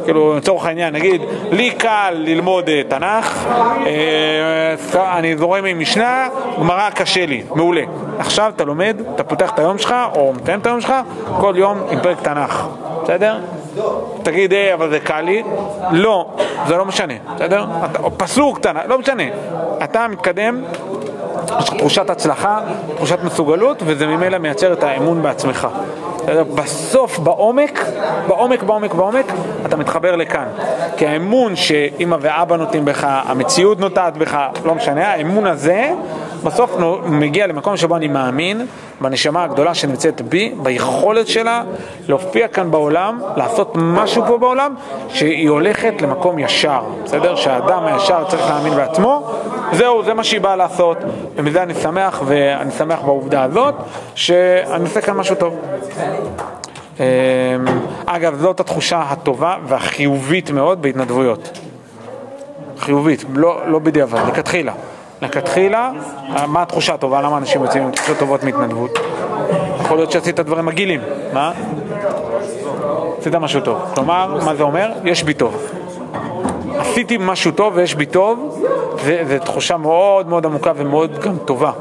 כאילו, 0.05 0.37
לצורך 0.37 0.65
העניין, 0.65 0.93
נגיד, 0.93 1.21
לי 1.51 1.71
קל 1.71 2.13
ללמוד 2.17 2.69
אה, 2.69 2.81
תנ"ך, 2.87 3.45
אה, 3.85 5.17
אני 5.17 5.37
זורם 5.37 5.65
עם 5.65 5.79
משנה, 5.79 6.27
גמרא 6.59 6.89
קשה 6.89 7.25
לי, 7.25 7.43
מעולה. 7.55 7.81
עכשיו 8.19 8.51
אתה 8.55 8.63
לומד, 8.63 8.97
אתה 9.15 9.23
פותח 9.23 9.51
את 9.53 9.59
היום 9.59 9.77
שלך, 9.77 9.95
או 10.15 10.33
מסיים 10.33 10.59
את 10.59 10.65
היום 10.65 10.81
שלך, 10.81 10.93
כל 11.39 11.53
יום 11.57 11.77
עם 11.89 11.99
פרק 12.01 12.21
תנ"ך, 12.21 12.67
בסדר? 13.03 13.39
תגיד, 14.23 14.53
אה, 14.53 14.73
אבל 14.73 14.89
זה 14.89 14.99
קל 14.99 15.21
לי. 15.21 15.43
לא, 15.91 16.25
זה 16.67 16.77
לא 16.77 16.85
משנה, 16.85 17.13
בסדר? 17.35 17.65
פסוק 18.17 18.59
לא 18.87 18.99
משנה. 18.99 19.23
אתה 19.83 20.07
מתקדם, 20.07 20.63
יש 21.59 21.69
לך 21.69 21.75
תחושת 21.75 22.09
הצלחה, 22.09 22.59
תחושת 22.95 23.23
מסוגלות, 23.23 23.83
וזה 23.85 24.07
ממילא 24.07 24.37
מייצר 24.37 24.73
את 24.73 24.83
האמון 24.83 25.23
בעצמך. 25.23 25.67
בסוף, 26.55 27.19
בעומק, 27.19 27.85
בעומק, 28.27 28.63
בעומק, 28.63 28.93
בעומק, 28.93 29.25
אתה 29.65 29.75
מתחבר 29.75 30.15
לכאן. 30.15 30.47
כי 30.97 31.07
האמון 31.07 31.55
שאימא 31.55 32.17
ואבא 32.21 32.57
נותנים 32.57 32.85
בך, 32.85 33.07
המציאות 33.09 33.79
נוטעת 33.79 34.17
בך, 34.17 34.37
לא 34.65 34.75
משנה, 34.75 35.07
האמון 35.07 35.45
הזה, 35.45 35.89
בסוף 36.45 36.75
מגיע 37.05 37.47
למקום 37.47 37.77
שבו 37.77 37.95
אני 37.95 38.07
מאמין 38.07 38.65
בנשמה 39.01 39.43
הגדולה 39.43 39.73
שנמצאת 39.73 40.21
בי, 40.21 40.53
ביכולת 40.63 41.27
שלה 41.27 41.63
להופיע 42.07 42.47
כאן 42.47 42.71
בעולם, 42.71 43.19
לעשות 43.35 43.71
משהו 43.75 44.23
פה 44.27 44.37
בעולם, 44.37 44.75
שהיא 45.09 45.49
הולכת 45.49 46.01
למקום 46.01 46.39
ישר, 46.39 46.81
בסדר? 47.03 47.35
שהאדם 47.35 47.85
הישר 47.85 48.23
צריך 48.29 48.49
להאמין 48.49 48.75
בעצמו, 48.75 49.31
זהו, 49.71 50.03
זה 50.03 50.13
מה 50.13 50.23
שהיא 50.23 50.41
באה 50.41 50.55
לעשות, 50.55 50.97
ומזה 51.35 51.63
אני 51.63 51.73
שמח, 51.73 52.21
ואני 52.25 52.71
שמח 52.71 52.99
בעובדה 53.01 53.43
הזאת, 53.43 53.75
שאני 54.15 54.83
עושה 54.83 55.01
כאן 55.01 55.13
משהו 55.13 55.35
טוב. 55.35 55.59
אמ, 56.99 57.05
אגב, 58.05 58.35
זאת 58.39 58.59
התחושה 58.59 59.01
הטובה 59.09 59.55
והחיובית 59.67 60.51
מאוד 60.51 60.81
בהתנדבויות. 60.81 61.59
חיובית, 62.79 63.25
לא, 63.33 63.61
לא 63.67 63.79
בדיעבד, 63.79 64.19
לכתחילה. 64.27 64.73
לכתחילה, 65.21 65.91
מה 66.47 66.61
התחושה 66.61 66.93
הטובה? 66.93 67.21
למה 67.21 67.37
אנשים 67.37 67.63
יוצאים 67.63 67.83
עם 67.83 67.91
תחושות 67.91 68.17
טובות 68.17 68.43
מהתנדבות? 68.43 68.99
יכול 69.79 69.97
להיות 69.97 70.11
שעשית 70.11 70.39
דברים 70.39 70.65
מגעילים, 70.65 71.01
מה? 71.33 71.51
עשית 73.19 73.35
משהו 73.35 73.61
טוב. 73.61 73.77
כלומר, 73.93 74.37
מה 74.45 74.55
זה 74.55 74.63
אומר? 74.63 74.91
יש 75.03 75.23
בי 75.23 75.33
טוב. 75.33 75.71
עשיתי 76.79 77.17
משהו 77.19 77.51
טוב 77.51 77.73
ויש 77.75 77.95
בי 77.95 78.05
טוב, 78.05 78.65
זו 79.27 79.39
תחושה 79.43 79.77
מאוד 79.77 80.29
מאוד 80.29 80.45
עמוקה 80.45 80.71
ומאוד 80.75 81.19
גם 81.19 81.37
טובה. 81.37 81.71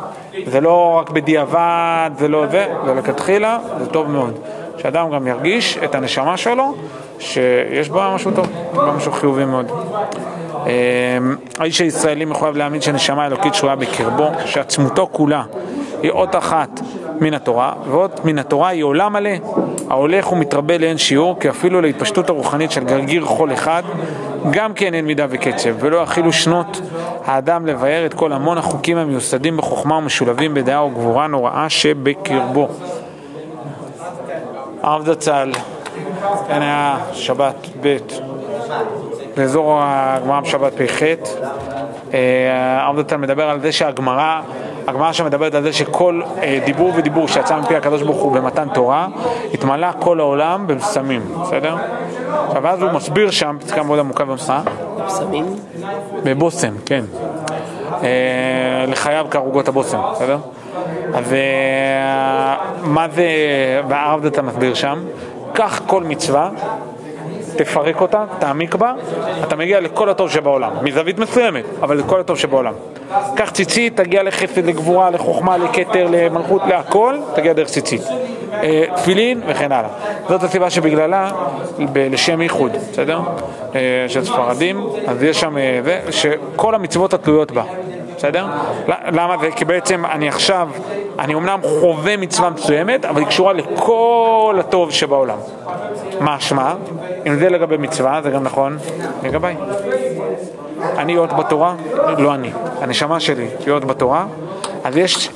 זה 0.46 0.60
לא 0.60 0.98
רק 1.00 1.10
בדיעבד, 1.10 2.10
זה 2.18 2.28
לא 2.28 2.46
זה, 2.46 2.66
זה 2.86 2.94
לכתחילה, 2.94 3.58
זה 3.78 3.86
טוב 3.86 4.10
מאוד. 4.10 4.38
שאדם 4.78 5.10
גם 5.10 5.26
ירגיש 5.26 5.78
את 5.84 5.94
הנשמה 5.94 6.36
שלו, 6.36 6.74
שיש 7.18 7.90
בה 7.90 8.12
משהו 8.14 8.30
טוב, 8.30 8.46
משהו 8.96 9.12
חיובי 9.12 9.44
מאוד. 9.44 9.66
אמ, 10.66 11.36
האיש 11.58 11.80
הישראלי 11.80 12.24
מחויב 12.24 12.56
להאמין 12.56 12.80
שהנשמה 12.80 13.22
האלוקית 13.22 13.54
שרויה 13.54 13.76
בקרבו, 13.76 14.30
שעצמותו 14.44 15.08
כולה 15.12 15.42
היא 16.02 16.10
אות 16.10 16.36
אחת 16.36 16.80
מן 17.20 17.34
התורה, 17.34 17.72
ואות 17.90 18.24
מן 18.24 18.38
התורה 18.38 18.68
היא 18.68 18.84
עולם 18.84 19.12
מלא, 19.12 19.30
ההולך 19.90 20.32
ומתרבה 20.32 20.78
לאין 20.78 20.98
שיעור, 20.98 21.40
כי 21.40 21.50
אפילו 21.50 21.80
להתפשטות 21.80 22.28
הרוחנית 22.28 22.70
של 22.70 22.84
גרגיר 22.84 23.24
חול 23.24 23.52
אחד, 23.52 23.82
גם 24.50 24.74
כן 24.74 24.94
אין 24.94 25.04
מידה 25.04 25.26
וקצב, 25.28 25.70
ולא 25.80 25.96
יכילו 25.96 26.32
שנות 26.32 26.80
האדם 27.24 27.66
לבאר 27.66 28.06
את 28.06 28.14
כל 28.14 28.32
המון 28.32 28.58
החוקים 28.58 28.96
המיוסדים 28.96 29.56
בחוכמה 29.56 29.96
ומשולבים 29.96 30.54
בדעה 30.54 30.84
וגבורה 30.84 31.26
נוראה 31.26 31.68
שבקרבו. 31.68 32.68
הרב 34.82 35.12
זצ"ל, 35.12 35.52
כן 36.48 36.62
היה 36.62 36.98
שבת 37.12 37.68
ב' 37.82 37.96
באזור 39.36 39.78
הגמרא 39.82 40.40
בשבת 40.40 40.72
פ"ח. 40.72 41.02
אה, 42.14 42.92
זצ"ל 42.96 43.16
מדבר 43.16 43.50
על 43.50 43.60
זה 43.60 43.72
שהגמרא, 43.72 44.40
הגמרא 44.86 45.12
שמדברת 45.12 45.54
על 45.54 45.62
זה 45.62 45.72
שכל 45.72 46.20
אה, 46.42 46.58
דיבור 46.64 46.92
ודיבור 46.96 47.28
שיצא 47.28 47.56
מפי 47.56 47.76
הקדוש 47.76 48.02
ברוך 48.02 48.22
הוא 48.22 48.32
במתן 48.32 48.68
תורה, 48.74 49.08
התמלא 49.54 49.88
כל 49.98 50.20
העולם 50.20 50.66
בבשמים, 50.66 51.22
בסדר? 51.42 51.76
עכשיו 52.46 52.68
אז 52.68 52.82
הוא 52.82 52.90
מסביר 52.90 53.30
שם, 53.30 53.56
פסקה 53.60 53.82
מאוד 53.82 53.98
עמוקה 53.98 54.24
במסע, 54.24 54.60
שמים? 55.18 55.46
בבושם, 56.24 56.74
כן. 56.86 57.04
אה, 58.02 58.84
לחייו 58.88 59.26
כערוגות 59.30 59.68
הבושם, 59.68 60.00
בסדר? 60.12 60.38
אז 61.14 61.34
מה 62.82 63.06
זה, 63.08 63.26
והרב 63.88 64.26
דתה 64.26 64.42
מסביר 64.42 64.74
שם, 64.74 64.98
קח 65.52 65.82
כל 65.86 66.02
מצווה, 66.02 66.50
תפרק 67.56 68.00
אותה, 68.00 68.24
תעמיק 68.38 68.74
בה, 68.74 68.92
אתה 69.44 69.56
מגיע 69.56 69.80
לכל 69.80 70.08
הטוב 70.08 70.30
שבעולם, 70.30 70.70
מזווית 70.82 71.18
מסוימת, 71.18 71.64
אבל 71.82 71.96
לכל 71.96 72.20
הטוב 72.20 72.38
שבעולם. 72.38 72.72
קח 73.36 73.50
ציצית, 73.50 73.96
תגיע 73.96 74.22
לחסד, 74.22 74.66
לגבורה, 74.66 75.10
לחוכמה, 75.10 75.56
לכתר, 75.56 76.06
למלכות, 76.10 76.62
להכל, 76.68 77.16
תגיע 77.34 77.52
דרך 77.52 77.68
ציצית. 77.68 78.02
אה, 78.62 78.84
תפילין 78.96 79.40
וכן 79.46 79.72
הלאה. 79.72 79.88
זאת 80.28 80.42
הסיבה 80.42 80.70
שבגללה, 80.70 81.30
ב- 81.92 81.98
לשם 82.10 82.42
ייחוד, 82.42 82.72
בסדר? 82.92 83.20
אה, 83.74 83.80
של 84.08 84.24
ספרדים, 84.24 84.86
אז 85.06 85.22
יש 85.22 85.40
שם 85.40 85.58
אה, 85.58 85.80
זה, 85.84 86.00
שכל 86.10 86.74
המצוות 86.74 87.14
התלויות 87.14 87.52
בה. 87.52 87.62
בסדר? 88.24 88.46
למה 88.88 89.36
זה? 89.40 89.50
כי 89.50 89.64
בעצם 89.64 90.04
אני 90.06 90.28
עכשיו, 90.28 90.68
אני 91.18 91.34
אמנם 91.34 91.60
חווה 91.80 92.16
מצווה 92.16 92.50
מסוימת, 92.50 93.04
אבל 93.04 93.20
היא 93.20 93.26
קשורה 93.26 93.52
לכל 93.52 94.56
הטוב 94.60 94.90
שבעולם. 94.90 95.38
משמע, 96.20 96.72
אם 97.26 97.38
זה 97.38 97.48
לגבי 97.48 97.76
מצווה, 97.76 98.20
זה 98.22 98.30
גם 98.30 98.42
נכון 98.42 98.78
לגביי. 99.22 99.56
אני 100.98 101.12
להיות 101.12 101.32
בתורה, 101.32 101.74
לא 102.18 102.34
אני, 102.34 102.50
הנשמה 102.80 103.20
שלי 103.20 103.48
להיות 103.66 103.84
בתורה, 103.84 104.26
אז 104.84 104.96
יש 104.96 105.30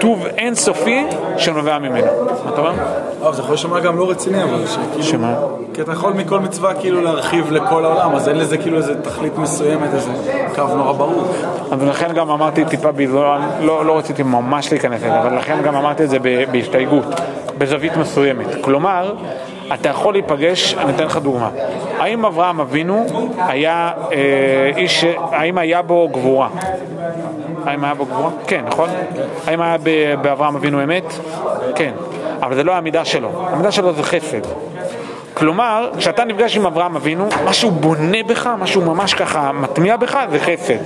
טוב 0.00 0.26
אינסופי 0.26 1.04
שנובע 1.36 1.78
ממנו. 1.78 2.06
מה 2.44 2.50
אתה 2.52 2.60
אומר? 2.60 2.72
אבל 3.22 3.34
זה 3.34 3.42
יכול 3.42 3.54
להישמע 3.54 3.80
גם 3.80 3.98
לא 3.98 4.10
רציני, 4.10 4.42
אבל 4.42 4.66
שכאילו... 4.66 5.02
שמה? 5.02 5.34
כי 5.74 5.82
אתה 5.82 5.92
יכול 5.92 6.12
מכל 6.12 6.40
מצווה 6.40 6.74
כאילו 6.74 7.00
להרחיב 7.00 7.52
לכל 7.52 7.84
העולם, 7.84 8.14
אז 8.14 8.28
אין 8.28 8.36
לזה 8.38 8.58
כאילו 8.58 8.76
איזה 8.76 9.02
תכלית 9.02 9.38
מסוימת, 9.38 9.94
איזה 9.94 10.10
קו 10.54 10.62
נורא 10.76 10.92
ברור. 10.92 11.32
אז 11.70 11.82
לכן 11.82 12.12
גם 12.12 12.30
אמרתי 12.30 12.64
טיפה 12.64 12.92
ביזואל, 12.92 13.40
לא, 13.60 13.84
לא 13.84 13.98
רציתי 13.98 14.22
ממש 14.22 14.72
להיכנס 14.72 15.02
לזה, 15.02 15.20
אבל 15.20 15.36
לכן 15.36 15.62
גם 15.64 15.74
אמרתי 15.74 16.04
את 16.04 16.10
זה 16.10 16.18
בהסתייגות, 16.52 17.20
בזווית 17.58 17.96
מסוימת. 17.96 18.46
כלומר, 18.60 19.14
אתה 19.74 19.88
יכול 19.88 20.14
להיפגש, 20.14 20.74
אני 20.74 20.94
אתן 20.94 21.04
לך 21.04 21.16
דוגמה. 21.16 21.50
האם 21.98 22.24
אברהם 22.24 22.60
אבינו 22.60 23.06
היה 23.38 23.90
אה, 24.12 24.70
איש, 24.76 25.04
האם 25.32 25.58
היה 25.58 25.82
בו 25.82 26.08
גבורה? 26.12 26.48
האם 27.66 27.84
היה 27.84 27.94
בו 27.94 28.04
גבורה? 28.06 28.30
כן, 28.46 28.64
נכון? 28.66 28.88
האם 29.46 29.60
היה 29.60 29.76
באברהם 30.22 30.56
אבינו 30.56 30.82
אמת? 30.84 31.04
כן. 31.74 31.92
אבל 32.42 32.54
זה 32.54 32.64
לא 32.64 32.72
המידה 32.72 33.04
שלו, 33.04 33.30
המידה 33.46 33.72
שלו 33.72 33.92
זה 33.92 34.02
חסד. 34.02 34.40
כלומר, 35.34 35.90
כשאתה 35.98 36.24
נפגש 36.24 36.56
עם 36.56 36.66
אברהם 36.66 36.96
אבינו, 36.96 37.28
מה 37.44 37.52
שהוא 37.52 37.72
בונה 37.72 38.22
בך, 38.26 38.46
מה 38.46 38.66
שהוא 38.66 38.84
ממש 38.84 39.14
ככה 39.14 39.52
מטמיע 39.52 39.96
בך, 39.96 40.18
זה 40.30 40.38
חסד. 40.38 40.78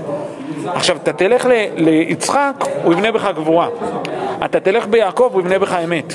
עכשיו, 0.66 0.96
אתה 0.96 1.12
תלך 1.12 1.46
ל- 1.46 1.50
ליצחק, 1.76 2.52
הוא 2.85 2.92
יבנה 2.92 3.12
בך 3.12 3.28
גבורה. 3.37 3.68
אתה 4.44 4.61
תלך 4.61 4.87
ביעקב, 4.87 5.30
הוא 5.32 5.40
יבנה 5.40 5.58
בך 5.58 5.76
אמת. 5.85 6.14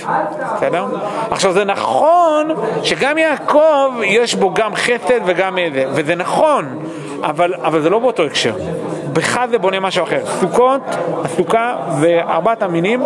בסדר? 0.56 0.86
עכשיו, 1.32 1.52
זה 1.54 1.64
נכון 1.66 2.50
שגם 2.84 3.18
יעקב, 3.18 3.92
יש 4.04 4.36
בו 4.36 4.54
גם 4.54 4.76
חסד 4.76 5.20
וגם 5.26 5.58
איזה, 5.58 5.84
וזה 5.92 6.16
נכון, 6.16 6.80
אבל, 7.24 7.54
אבל 7.54 7.82
זה 7.82 7.90
לא 7.90 8.00
באותו 8.00 8.24
הקשר. 8.24 8.54
בך 9.18 9.40
זה 9.50 9.58
בונה 9.58 9.80
משהו 9.80 10.04
אחר. 10.04 10.20
סוכות, 10.26 10.82
הסוכה 11.24 11.76
וארבעת 12.02 12.64
המינים 12.64 13.02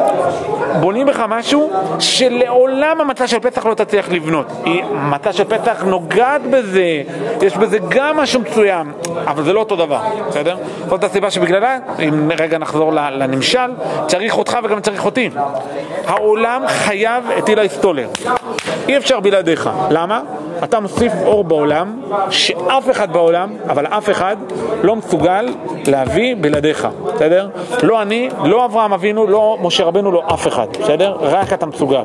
בונים 0.80 1.08
בך 1.08 1.20
משהו 1.30 1.70
שלעולם 2.00 3.02
המצה 3.02 3.28
של 3.28 3.40
פסח 3.40 3.66
לא 3.66 3.74
תצליח 3.74 4.10
לבנות. 4.10 4.46
היא- 4.66 4.84
מצה 4.94 5.34
של 5.34 5.44
פסח 5.44 5.84
נוגעת 5.84 6.42
בזה, 6.52 7.02
יש 7.42 7.58
בזה 7.58 7.78
גם 7.90 8.18
משהו 8.18 8.42
מסוים, 8.42 8.92
אבל 9.28 9.44
זה 9.44 9.54
לא 9.54 9.60
אותו 9.60 9.76
דבר, 9.76 10.00
בסדר? 10.28 10.56
זאת 10.90 11.04
הסיבה 11.04 11.32
שבגללה, 11.32 11.78
אם 12.00 12.30
רגע 12.40 12.58
נחזור 12.58 12.94
לנמשל, 12.94 13.72
צריך 14.08 14.38
אותך 14.38 14.58
וגם 14.64 14.80
צריך 14.82 15.06
אותי. 15.06 15.30
העולם 16.08 16.64
חייב 16.68 17.24
את 17.38 17.50
אילי 17.50 17.70
סטולר. 17.70 18.08
אי 18.88 18.98
אפשר 18.98 19.20
בלעדיך. 19.20 19.70
למה? 19.90 20.22
אתה 20.64 20.80
מוסיף 20.80 21.12
אור 21.26 21.44
בעולם, 21.44 22.02
שאף 22.30 22.92
אחד 22.92 23.14
בעולם, 23.14 23.50
אבל 23.70 23.86
אף 23.86 24.10
אחד, 24.10 24.36
לא 24.84 24.96
מסוגל 24.96 25.46
להביא 26.04 26.36
בלעדיך, 26.42 26.88
בסדר? 27.16 27.50
לא 27.84 28.02
אני, 28.02 28.30
לא 28.44 28.66
אברהם 28.66 28.94
אבינו, 28.94 29.28
לא 29.28 29.58
משה 29.62 29.84
רבנו, 29.84 30.12
לא 30.12 30.24
אף 30.34 30.48
אחד, 30.48 30.68
בסדר? 30.82 31.18
רק 31.22 31.54
אתה 31.54 31.66
מסוגל. 31.66 32.04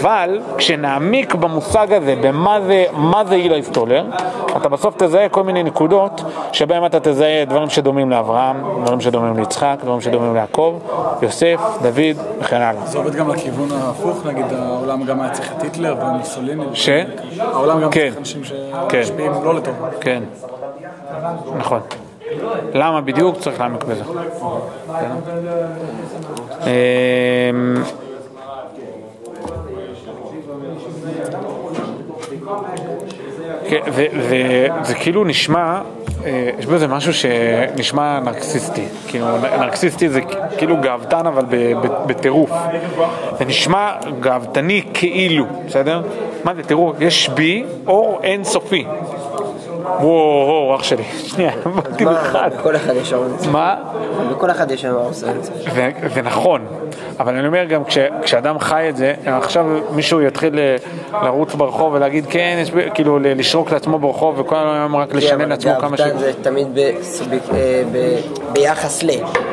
אבל 0.00 0.40
כשנעמיק 0.56 1.34
במושג 1.34 1.92
הזה, 1.92 2.14
במה 2.22 2.60
זה, 2.60 2.84
מה 2.92 3.24
זה 3.24 3.34
אילי 3.34 3.62
סטולר, 3.62 4.04
אתה 4.56 4.68
בסוף 4.68 4.94
תזהה 4.96 5.28
כל 5.28 5.42
מיני 5.42 5.62
נקודות 5.62 6.22
שבהם 6.52 6.86
אתה 6.86 7.00
תזהה 7.00 7.44
דברים 7.44 7.70
שדומים 7.70 8.10
לאברהם, 8.10 8.56
דברים 8.84 9.00
שדומים 9.00 9.36
ליצחק, 9.36 9.76
דברים 9.82 10.00
שדומים 10.00 10.34
ליעקב, 10.34 10.78
יוסף, 11.22 11.60
דוד 11.82 12.24
וכן 12.40 12.60
הלאה. 12.60 12.86
זה 12.86 12.98
עובד 12.98 13.14
גם 13.14 13.30
לכיוון 13.30 13.68
ההפוך, 13.72 14.26
נגיד 14.26 14.44
העולם 14.52 15.04
גם 15.04 15.20
היה 15.20 15.30
צריך 15.30 15.52
את 15.56 15.62
היטלר 15.62 15.94
ומוסוליני. 16.02 16.64
ש? 16.74 16.88
העולם 17.38 17.80
גם 17.80 17.90
כן. 17.90 18.00
צריך 18.00 18.18
אנשים 18.18 18.42
כן. 18.88 19.02
שמשפיעים 19.02 19.32
לא 19.44 19.54
לטוב. 19.54 19.74
כן, 20.00 20.22
נכון. 21.56 21.80
למה 22.74 23.00
בדיוק 23.00 23.36
צריך 23.38 23.60
להעמיק 23.60 23.84
בזה. 23.84 24.02
אמ, 26.62 27.74
כן, 33.68 33.80
ו- 33.92 34.04
ו- 34.14 34.66
זה 34.82 34.94
כאילו 34.94 35.24
נשמע, 35.24 35.80
אה, 36.24 36.50
יש 36.58 36.66
בזה 36.66 36.88
משהו 36.88 37.14
שנשמע 37.14 38.20
נרקסיסטי. 38.20 38.84
כאילו, 39.06 39.26
נרקסיסטי 39.60 40.08
זה 40.08 40.20
כאילו 40.58 40.76
גאוותן 40.76 41.26
אבל 41.26 41.44
בטירוף. 42.06 42.50
זה 43.38 43.44
נשמע 43.44 43.92
גאוותני 44.20 44.82
כאילו, 44.94 45.46
בסדר? 45.66 46.02
מה 46.44 46.54
זה, 46.54 46.62
תראו, 46.62 46.92
יש 47.00 47.28
בי 47.28 47.64
אור 47.86 48.20
אינסופי. 48.22 48.84
וואו, 50.00 50.76
אח 50.76 50.82
שלי, 50.82 51.04
שנייה, 51.04 51.52
באתי 51.76 52.04
מה, 52.04 52.22
אחד. 52.22 52.50
בכל 52.58 52.76
אחד 52.76 52.94
יש 52.96 53.10
שם 53.10 53.52
מה? 53.52 53.76
בכל 54.30 54.50
אחד 54.50 54.70
יש 54.70 54.84
עושה 54.84 55.26
את 55.30 55.44
זה. 55.44 56.22
נכון, 56.22 56.66
אבל 57.20 57.36
אני 57.36 57.46
אומר 57.46 57.64
גם 57.64 57.84
כש, 57.84 57.98
כשאדם 58.22 58.58
חי 58.58 58.86
את 58.88 58.96
זה, 58.96 59.14
עכשיו 59.26 59.64
מישהו 59.92 60.22
יתחיל 60.22 60.60
ל- 60.60 60.76
לרוץ 61.24 61.54
ברחוב 61.54 61.92
ולהגיד 61.94 62.26
כן, 62.30 62.58
יש, 62.62 62.70
ב-" 62.70 62.88
כאילו 62.94 63.18
לשרוק 63.22 63.72
לעצמו 63.72 63.98
ברחוב 63.98 64.40
וכל 64.40 64.56
היום 64.56 64.96
רק 64.96 65.14
לשנן 65.14 65.48
לעצמו 65.48 65.72
כמה 65.80 65.96
ש... 65.96 66.00
זה 66.00 66.32
תמיד 66.42 66.78
אה, 66.78 67.82
ביחס 68.52 69.02
ל. 69.02 69.10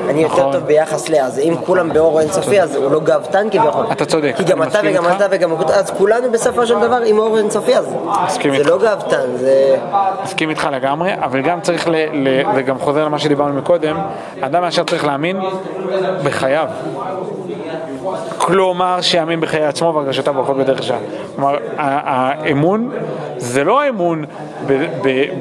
אני 0.10 0.22
יותר 0.22 0.34
נכון. 0.34 0.54
טוב 0.54 0.64
ביחס 0.64 1.10
ל, 1.10 1.16
אז 1.16 1.40
אם 1.40 1.56
כולם 1.66 1.94
באור 1.94 2.20
אינסופי 2.20 2.62
אז 2.62 2.76
הוא 2.76 2.92
לא 2.92 3.00
גאוותן 3.00 3.48
כביכול. 3.52 3.86
אתה 3.92 4.06
צודק, 4.06 4.34
כי 4.38 4.44
גם 4.44 4.64
אתה 4.64 4.80
וגם. 4.84 5.06
אתה 5.08 5.26
וגם 5.32 5.52
אז 5.74 5.92
כולנו 5.92 6.32
בסופו 6.32 6.68
של 6.68 6.80
דבר 6.80 7.00
עם 7.06 7.20
אור 7.20 7.38
אינסופי 7.38 7.76
אז 7.78 7.86
זה. 8.58 8.64
לא 8.64 8.78
גאוותן, 8.78 9.38
זה... 9.38 9.76
מסכים 10.26 10.50
איתך 10.50 10.68
לגמרי, 10.72 11.14
אבל 11.20 11.42
גם 11.42 11.62
צריך, 11.62 11.88
ל, 11.88 11.96
ל, 12.14 12.42
וגם 12.56 12.80
חוזר 12.80 13.06
למה 13.06 13.20
שדיברנו 13.20 13.54
מקודם, 13.54 13.98
אדם 14.42 14.64
ישר 14.68 14.84
צריך 14.84 15.06
להאמין 15.06 15.38
בחייו. 16.24 16.68
כלומר, 18.48 19.02
שיאמין 19.02 19.42
בחיי 19.42 19.66
עצמו 19.66 19.94
והרגשותיו 19.96 20.34
והולכות 20.34 20.58
בדרך 20.58 20.84
שעה. 20.84 20.98
כלומר, 21.36 21.58
האמון 21.78 22.92
זה 23.38 23.64
לא 23.64 23.82
האמון 23.82 24.26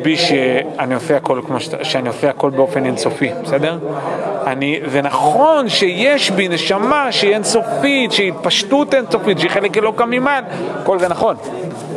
בי 0.03 0.17
שאני 0.17 0.95
עושה 0.95 1.17
הכל 1.17 1.41
כמו 1.47 1.61
שאתה- 1.61 1.85
שאני 1.85 2.09
עושה 2.09 2.31
הכל 2.31 2.51
באופן 2.51 2.85
אינסופי, 2.87 3.31
בסדר? 3.43 3.79
אני, 4.47 4.81
זה 4.87 5.03
נכון 5.03 5.69
שיש 5.69 6.31
בי 6.31 6.49
נשמה 6.49 7.13
שהיא 7.13 7.35
אינסופית, 7.35 8.13
שהיא 8.13 8.33
התפשטות 8.33 8.95
אינסופית, 8.95 9.39
שהיא 9.39 9.51
חלק 9.51 9.79
אלוקא 9.79 10.05
ממעל, 10.05 10.45
כל 10.85 10.99
זה 10.99 11.09
נכון. 11.09 11.37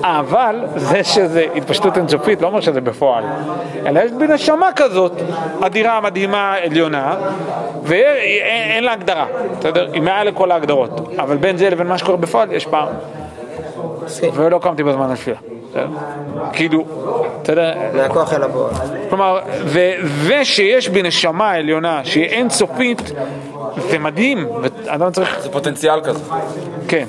אבל 0.04 0.64
זה 0.76 1.04
שזה 1.04 1.46
התפשטות 1.56 1.98
אינסופית 1.98 2.42
לא 2.42 2.48
אומר 2.48 2.62
שזה 2.62 2.82
בפועל, 2.82 3.24
אלא 3.86 4.00
יש 4.00 4.12
בי 4.12 4.28
נשמה 4.28 4.70
כזאת, 4.76 5.12
אדירה, 5.62 6.02
מדהימה, 6.02 6.54
עליונה, 6.66 7.16
ואין 7.84 8.84
לה 8.84 8.94
הגדרה, 8.94 9.26
בסדר? 9.60 9.88
היא 9.94 10.02
מעל 10.02 10.28
לכל 10.28 10.52
ההגדרות, 10.52 10.97
אבל 11.18 11.38
בין 11.38 11.58
זה 11.58 11.70
לבין 11.70 11.88
מה 11.88 11.98
שקורה 11.98 12.18
בפועל 12.18 12.52
יש 12.52 12.66
פער. 12.66 12.88
ולא 14.34 14.60
קמתי 14.60 14.84
בזמן 14.84 15.12
התפילה, 15.12 15.38
בסדר? 15.70 15.88
כאילו, 16.54 16.86
בסדר? 17.44 17.74
מהכוח 17.94 18.34
אל 18.34 18.44
הפועל. 18.44 18.74
כלומר, 19.10 19.40
ושיש 20.26 20.90
בי 20.90 21.02
נשמה 21.02 21.52
עליונה 21.52 22.02
שהיא 22.04 22.26
אינסופית, 22.26 23.12
זה 23.90 24.00
מדהים, 24.00 24.48
ואדם 24.62 25.12
צריך, 25.12 25.40
זה 25.40 25.52
פוטנציאל 25.52 26.02
כזה. 26.02 26.20
כן. 26.88 27.06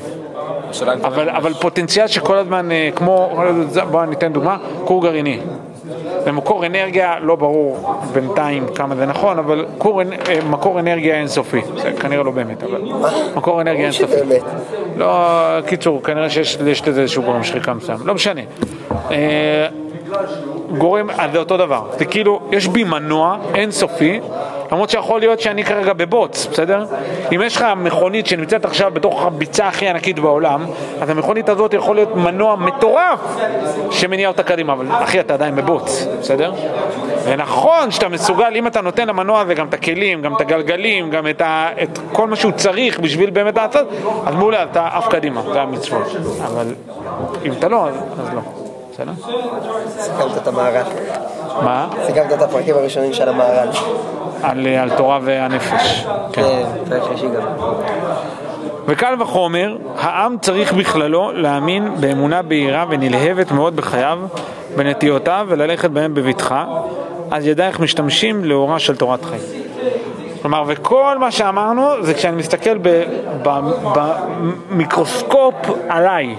אבל, 1.04 1.30
אבל 1.30 1.54
פוטנציאל 1.54 2.06
שכל 2.06 2.36
הזמן, 2.36 2.72
אה, 2.72 2.88
כמו, 2.94 3.42
בואו 3.90 4.04
ניתן 4.04 4.32
דוגמה, 4.32 4.56
כור 4.84 5.02
גרעיני. 5.02 5.40
זה 6.28 6.32
מקור 6.32 6.66
אנרגיה, 6.66 7.14
לא 7.22 7.36
ברור 7.36 7.76
בינתיים 8.12 8.66
כמה 8.74 8.96
זה 8.96 9.06
נכון, 9.06 9.38
אבל 9.38 9.66
אנ- 10.00 10.12
אה, 10.28 10.38
מקור 10.50 10.80
אנרגיה 10.80 11.14
אינסופי. 11.14 11.60
זה 11.82 11.92
כנראה 12.00 12.22
לא 12.22 12.30
באמת, 12.30 12.62
אבל 12.62 12.82
מקור 13.34 13.60
אנרגיה 13.60 13.84
אינסופי. 13.84 14.12
שבאמת. 14.18 14.42
לא, 14.96 15.26
קיצור, 15.66 16.02
כנראה 16.02 16.30
שיש 16.30 16.58
יש 16.66 16.88
לזה 16.88 17.00
איזשהו 17.00 17.22
גורם 17.22 17.44
שחיקה 17.44 17.74
מסוים, 17.74 17.98
לא 18.04 18.14
משנה. 18.14 18.40
אה, 19.10 19.66
גורם, 20.78 21.10
אז 21.10 21.32
זה 21.32 21.38
אותו 21.38 21.56
דבר, 21.56 21.82
זה 21.98 22.04
כאילו, 22.04 22.40
יש 22.52 22.68
בי 22.68 22.84
מנוע 22.84 23.36
אינסופי 23.54 24.20
למרות 24.72 24.90
שיכול 24.90 25.20
להיות 25.20 25.40
שאני 25.40 25.64
כרגע 25.64 25.92
בבוץ, 25.92 26.46
בסדר? 26.46 26.84
אם 27.34 27.42
יש 27.44 27.56
לך 27.56 27.66
מכונית 27.76 28.26
שנמצאת 28.26 28.64
עכשיו 28.64 28.90
בתוך 28.94 29.24
הביצה 29.24 29.68
הכי 29.68 29.88
ענקית 29.88 30.18
בעולם, 30.18 30.66
אז 31.00 31.10
המכונית 31.10 31.48
הזאת 31.48 31.74
יכול 31.74 31.96
להיות 31.96 32.16
מנוע 32.16 32.56
מטורף 32.56 33.36
שמניע 33.90 34.28
אותה 34.28 34.42
קדימה, 34.42 34.72
אבל 34.72 34.86
אחי, 34.90 35.20
אתה 35.20 35.34
עדיין 35.34 35.56
בבוץ, 35.56 36.06
בסדר? 36.20 36.52
ונכון 37.24 37.90
שאתה 37.90 38.08
מסוגל, 38.08 38.52
אם 38.56 38.66
אתה 38.66 38.80
נותן 38.80 39.08
למנוע 39.08 39.40
הזה 39.40 39.54
גם 39.54 39.68
את 39.68 39.74
הכלים, 39.74 40.22
גם 40.22 40.36
את 40.36 40.40
הגלגלים, 40.40 41.10
גם 41.10 41.26
את, 41.28 41.40
ה, 41.40 41.68
את 41.82 41.98
כל 42.12 42.26
מה 42.26 42.36
שהוא 42.36 42.52
צריך 42.52 43.00
בשביל 43.00 43.30
באמת 43.30 43.56
לעשות, 43.56 43.88
אז 44.26 44.34
מעולה, 44.34 44.62
אתה 44.62 44.88
עף 44.92 45.08
קדימה, 45.08 45.42
זה 45.52 45.60
המצוות. 45.60 46.16
אבל 46.44 46.74
אם 47.44 47.52
אתה 47.52 47.68
לא, 47.68 47.88
אז, 47.88 47.94
לא. 48.34 48.40
בסדר? 48.92 49.12
סיכמת 49.98 50.36
את 50.36 50.46
המהר"ל. 50.46 50.82
מה? 51.62 51.88
סיכמת 52.06 52.32
את 52.32 52.42
הפרקים 52.42 52.74
הראשונים 52.74 53.12
של 53.12 53.28
המהר"ל. 53.28 53.68
על, 54.42 54.66
על 54.66 54.90
תורה 54.96 55.18
והנפש. 55.22 56.06
כן. 56.32 56.42
כן, 56.42 56.64
פרק 56.88 57.02
שלישי 57.04 57.26
גם. 57.26 57.42
וקל 58.86 59.14
וחומר, 59.22 59.76
העם 59.98 60.36
צריך 60.40 60.72
בכללו 60.72 61.32
להאמין 61.32 62.00
באמונה 62.00 62.42
בהירה 62.42 62.84
ונלהבת 62.88 63.52
מאוד 63.52 63.76
בחייו, 63.76 64.18
בנטיותיו 64.76 65.46
וללכת 65.48 65.90
בהם 65.90 66.14
בבטחה, 66.14 66.66
אז 67.30 67.46
ידע 67.46 67.66
איך 67.66 67.80
משתמשים 67.80 68.44
לאורה 68.44 68.78
של 68.78 68.96
תורת 68.96 69.24
חיים. 69.24 69.42
כלומר, 70.42 70.62
וכל 70.66 71.18
מה 71.18 71.30
שאמרנו 71.30 72.02
זה 72.02 72.14
כשאני 72.14 72.36
מסתכל 72.36 72.78
במיקרוסקופ 74.72 75.54
עליי, 75.88 76.34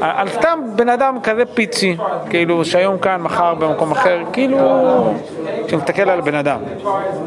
על 0.00 0.28
סתם 0.28 0.60
בן 0.76 0.88
אדם 0.88 1.18
כזה 1.22 1.44
פיצי, 1.54 1.96
כאילו 2.30 2.64
שהיום 2.64 2.98
כאן, 2.98 3.20
מחר 3.20 3.54
במקום 3.54 3.92
אחר, 3.92 4.18
כאילו, 4.32 4.58
כשאני 5.66 5.82
מסתכל 5.82 6.10
על 6.10 6.20
בן 6.20 6.34
אדם. 6.34 6.60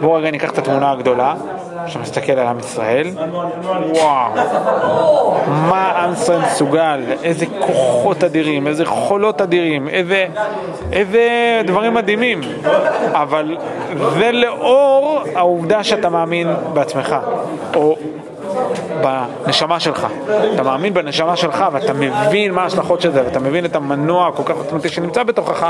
בואו 0.02 0.14
רגע 0.14 0.32
ניקח 0.32 0.52
את 0.52 0.58
התמונה 0.58 0.92
הגדולה, 0.92 1.36
עכשיו 1.84 2.02
מסתכל 2.02 2.32
על 2.32 2.48
עם 2.48 2.60
ישראל, 2.60 3.08
וואו, 3.94 4.32
מה 5.48 5.92
עם 6.04 6.14
ישראל 6.14 6.40
מסוגל, 6.42 7.02
איזה 7.24 7.46
כוחות 7.60 8.24
אדירים, 8.24 8.68
איזה 8.68 8.86
חולות 8.86 9.42
אדירים, 9.42 9.90
איזה, 9.90 10.28
איזה 10.92 11.62
דברים 11.66 11.94
מדהימים, 11.94 12.42
אבל 13.12 13.58
זה 14.14 14.32
לאור 14.32 15.22
העובדה 15.36 15.84
שאתה 15.84 16.10
מאמין 16.10 16.48
בעצמך, 16.74 17.16
או 17.76 17.96
בנשמה 19.02 19.80
שלך. 19.80 20.08
אתה 20.56 20.64
מאמין 20.64 20.94
בנשמה 20.94 21.36
שלך 21.36 21.66
ואתה 21.72 21.94
מבין 21.94 22.52
מה 22.54 22.62
ההשלכות 22.64 23.02
של 23.02 23.12
זה 23.12 23.24
ואתה 23.26 23.40
מבין 23.40 23.66
את 23.66 23.76
המנוע 23.76 24.28
הכל 24.28 24.44
כך 24.46 24.56
עוצמתי 24.58 24.90
שנמצא 24.90 25.24
בתוכך, 25.24 25.68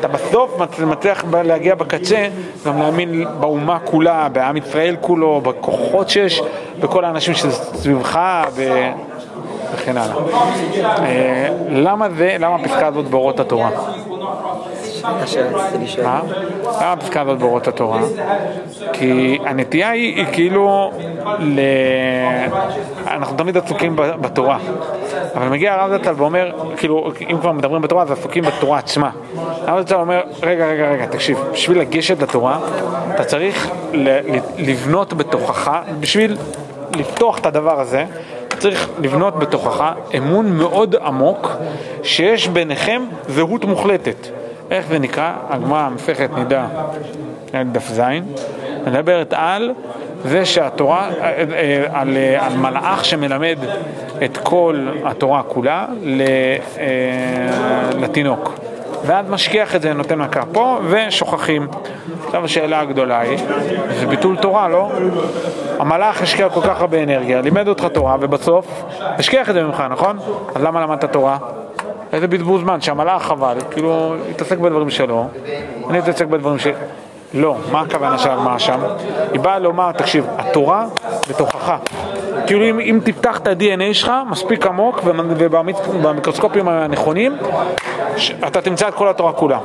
אתה 0.00 0.08
בסוף 0.08 0.58
מצ- 0.58 0.80
מצליח 0.80 1.24
להגיע 1.44 1.74
בקצה 1.74 2.28
גם 2.66 2.78
להאמין 2.78 3.24
באומה 3.40 3.78
כולה, 3.84 4.28
בעם 4.32 4.56
ישראל 4.56 4.96
כולו, 5.00 5.40
בכוחות 5.40 6.08
שיש, 6.08 6.42
בכל 6.80 7.04
האנשים 7.04 7.34
שסביבך 7.34 8.18
ו... 8.54 8.62
וכן 9.74 9.96
הלאה. 9.96 10.16
אה, 10.84 11.48
למה 11.70 12.08
זה, 12.10 12.36
למה 12.40 12.54
הפסקה 12.56 12.86
הזאת 12.86 13.06
באורות 13.08 13.40
התורה? 13.40 13.70
מה? 16.02 16.20
למה 16.64 16.92
הפסקה 16.92 17.20
הזאת 17.20 17.38
באורות 17.38 17.68
התורה? 17.68 18.00
כי 18.92 19.38
הנטייה 19.44 19.90
היא, 19.90 20.26
כאילו. 20.32 20.90
אנחנו 23.06 23.36
תמיד 23.36 23.56
עסוקים 23.56 23.96
בתורה, 23.96 24.58
אבל 25.34 25.48
מגיע 25.48 25.74
הרב 25.74 25.96
זצ"ל 25.96 26.12
ואומר, 26.16 26.50
כאילו, 26.76 27.10
אם 27.30 27.38
כבר 27.40 27.52
מדברים 27.52 27.82
בתורה 27.82 28.02
אז 28.02 28.10
עסוקים 28.10 28.44
בתורה 28.44 28.78
עצמה. 28.78 29.10
הרב 29.66 29.80
זצ"ל 29.86 29.94
אומר, 29.94 30.20
רגע, 30.42 30.66
רגע, 30.66 30.90
רגע, 30.90 31.06
תקשיב, 31.06 31.38
בשביל 31.52 31.78
לגשת 31.78 32.22
לתורה, 32.22 32.58
אתה 33.14 33.24
צריך 33.24 33.70
לבנות 34.58 35.12
בתוכך, 35.12 35.70
בשביל 36.00 36.36
לפתוח 36.96 37.38
את 37.38 37.46
הדבר 37.46 37.80
הזה, 37.80 38.04
צריך 38.58 38.88
לבנות 38.98 39.38
בתוכך 39.38 39.92
אמון 40.16 40.56
מאוד 40.56 40.96
עמוק 40.96 41.50
שיש 42.02 42.48
ביניכם 42.48 43.02
זהות 43.28 43.64
מוחלטת. 43.64 44.37
איך 44.70 44.86
זה 44.86 44.98
נקרא? 44.98 45.32
הגמרא, 45.48 45.88
מסכת 45.88 46.30
נידה, 46.38 46.66
דף 47.72 47.88
ז', 47.88 48.02
מדברת 48.86 49.34
על 49.36 49.72
זה 50.24 50.44
שהתורה, 50.44 51.08
אה, 51.20 51.84
על, 51.92 52.16
אה, 52.16 52.46
על 52.46 52.56
מלאך 52.56 53.04
שמלמד 53.04 53.58
את 54.24 54.36
כל 54.36 54.86
התורה 55.04 55.42
כולה 55.42 55.86
אה, 56.78 56.86
לתינוק. 58.00 58.58
ואז 59.06 59.30
משכיח 59.30 59.76
את 59.76 59.82
זה, 59.82 59.92
נותן 59.92 60.18
מכה 60.18 60.40
פה, 60.52 60.78
ושוכחים. 60.88 61.68
עכשיו 62.26 62.44
השאלה 62.44 62.80
הגדולה 62.80 63.20
היא, 63.20 63.38
זה 64.00 64.06
ביטול 64.06 64.36
תורה, 64.36 64.68
לא? 64.68 64.90
המלאך 65.78 66.22
השקיע 66.22 66.48
כל 66.48 66.60
כך 66.60 66.80
הרבה 66.80 67.02
אנרגיה, 67.02 67.40
לימד 67.40 67.68
אותך 67.68 67.84
תורה, 67.92 68.16
ובסוף 68.20 68.84
השכיח 69.00 69.50
את 69.50 69.54
זה 69.54 69.62
ממך, 69.62 69.84
נכון? 69.90 70.18
אז 70.54 70.62
למה 70.62 70.80
למדת 70.80 71.04
תורה? 71.04 71.38
איזה 72.12 72.26
בזבוז 72.26 72.60
זמן, 72.60 72.80
שהמלאך 72.80 73.22
חבל, 73.22 73.58
כאילו, 73.70 74.14
התעסק 74.30 74.58
בדברים 74.58 74.90
שלו, 74.90 75.26
אני 75.90 75.98
אתעסק 75.98 76.26
בדברים 76.26 76.58
של... 76.58 76.72
לא, 77.34 77.56
מה 77.72 77.80
הכוונה 77.80 78.18
של 78.18 78.30
הגמרא 78.30 78.58
שם? 78.58 78.80
היא 79.32 79.40
באה 79.40 79.58
לומר, 79.58 79.92
תקשיב, 79.92 80.26
התורה 80.38 80.86
בתוכך. 81.30 81.72
כאילו 82.48 82.64
אם, 82.64 82.80
אם 82.80 83.00
תפתח 83.04 83.38
את 83.38 83.46
ה-DNA 83.46 83.94
שלך 83.94 84.12
מספיק 84.30 84.66
עמוק 84.66 85.00
ובמיקרוסקופים 85.04 86.68
הנכונים, 86.68 87.36
ש- 88.16 88.32
אתה 88.46 88.60
תמצא 88.60 88.88
את 88.88 88.94
כל 88.94 89.08
התורה 89.08 89.32
כולה. 89.32 89.58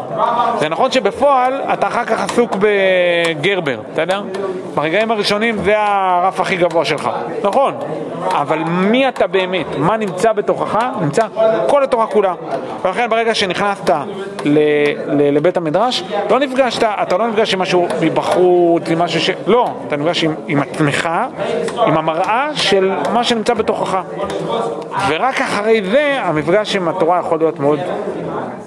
זה 0.60 0.69
נכון 0.69 0.91
שבפועל 0.91 1.54
אתה 1.74 1.88
אחר 1.88 2.06
כך 2.06 2.24
עסוק 2.24 2.52
בגרבר, 2.60 3.78
בסדר? 3.93 4.22
ברגעים 4.76 5.12
הראשונים 5.12 5.58
זה 5.63 5.74
הרף 5.78 6.39
הכי 6.39 6.56
גבוה 6.56 6.86
שלך, 6.86 7.10
נכון, 7.43 7.74
אבל 8.32 8.60
מי 8.67 9.08
אתה 9.08 9.28
באמת? 9.28 9.65
מה 9.78 9.98
נמצא 9.98 10.34
בתוכך? 10.34 10.78
נמצא 11.02 11.22
כל 11.67 11.84
התורה 11.84 12.08
כולה. 12.08 12.34
ולכן 12.86 13.10
ברגע 13.10 13.34
שנכנסת 13.36 13.89
ל, 13.89 14.60
ל, 15.08 15.36
לבית 15.38 15.58
המדרש, 15.58 16.04
לא 16.30 16.39
נפגשת, 16.39 16.84
אתה 16.84 17.17
לא 17.17 17.28
נפגש 17.28 17.54
עם 17.54 17.60
משהו 17.60 17.88
מבחוץ, 18.02 18.84
עם 18.89 19.00
משהו 19.00 19.22
ש... 19.22 19.30
לא, 19.48 19.69
אתה 19.88 19.98
נפגש 19.98 20.24
עם, 20.24 20.36
עם 20.48 20.60
עצמך, 20.62 21.10
עם 21.88 21.98
המראה 21.98 22.50
של 22.73 22.91
מה 23.13 23.23
שנמצא 23.23 23.53
בתוכך. 23.53 23.97
ורק 25.09 25.41
אחרי 25.41 25.81
זה 25.91 26.17
המפגש 26.21 26.75
עם 26.75 26.88
התורה 26.88 27.19
יכול 27.19 27.39
להיות 27.39 27.59
מאוד 27.59 27.79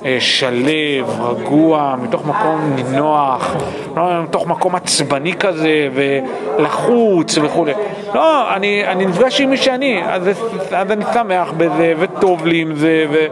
אה, 0.04 0.16
שלב, 0.20 1.20
רגוע, 1.20 1.94
מתוך 2.02 2.26
מקום 2.26 2.72
נינוח, 2.76 3.56
לא 3.96 4.22
מתוך 4.22 4.46
מקום 4.46 4.74
עצבני 4.74 5.34
כזה 5.34 5.88
ולחוץ 5.94 7.38
וכולי. 7.38 7.72
לא, 8.14 8.54
אני, 8.54 8.86
אני 8.86 9.06
נפגש 9.06 9.40
עם 9.40 9.50
מי 9.50 9.56
שאני, 9.56 10.02
אז, 10.08 10.28
אז 10.72 10.90
אני 10.90 11.04
שמח 11.14 11.52
בזה 11.56 11.94
וטוב 11.98 12.46
לי 12.46 12.60
עם 12.60 12.74
זה 12.74 13.06
ו... 13.10 13.26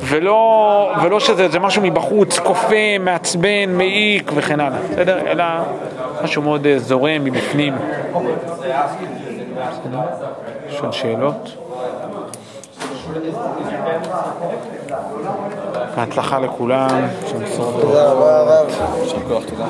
ולא, 0.00 0.92
ולא 1.02 1.20
שזה 1.20 1.48
זה 1.48 1.58
משהו 1.58 1.82
מבחוץ, 1.82 2.38
כופה, 2.38 2.98
מעצבן, 3.00 3.72
מעיק 3.72 4.32
וכן 4.34 4.60
הלאה, 4.60 4.78
בסדר? 4.90 5.18
אלא 5.30 5.44
משהו 6.24 6.42
מאוד 6.42 6.66
אה, 6.66 6.78
זורם 6.78 7.24
מבפנים. 7.24 7.74
יש 10.68 10.80
עוד 10.80 10.92
שאלות? 10.92 11.56
בהצלחה 15.96 16.38
לכולם, 16.38 16.88
טובות. 17.30 17.80
תודה 17.80 18.12
רבה 18.12 18.36
הרב. 18.40 18.66
יישר 19.02 19.16
כוח, 19.28 19.42
תודה. 19.44 19.64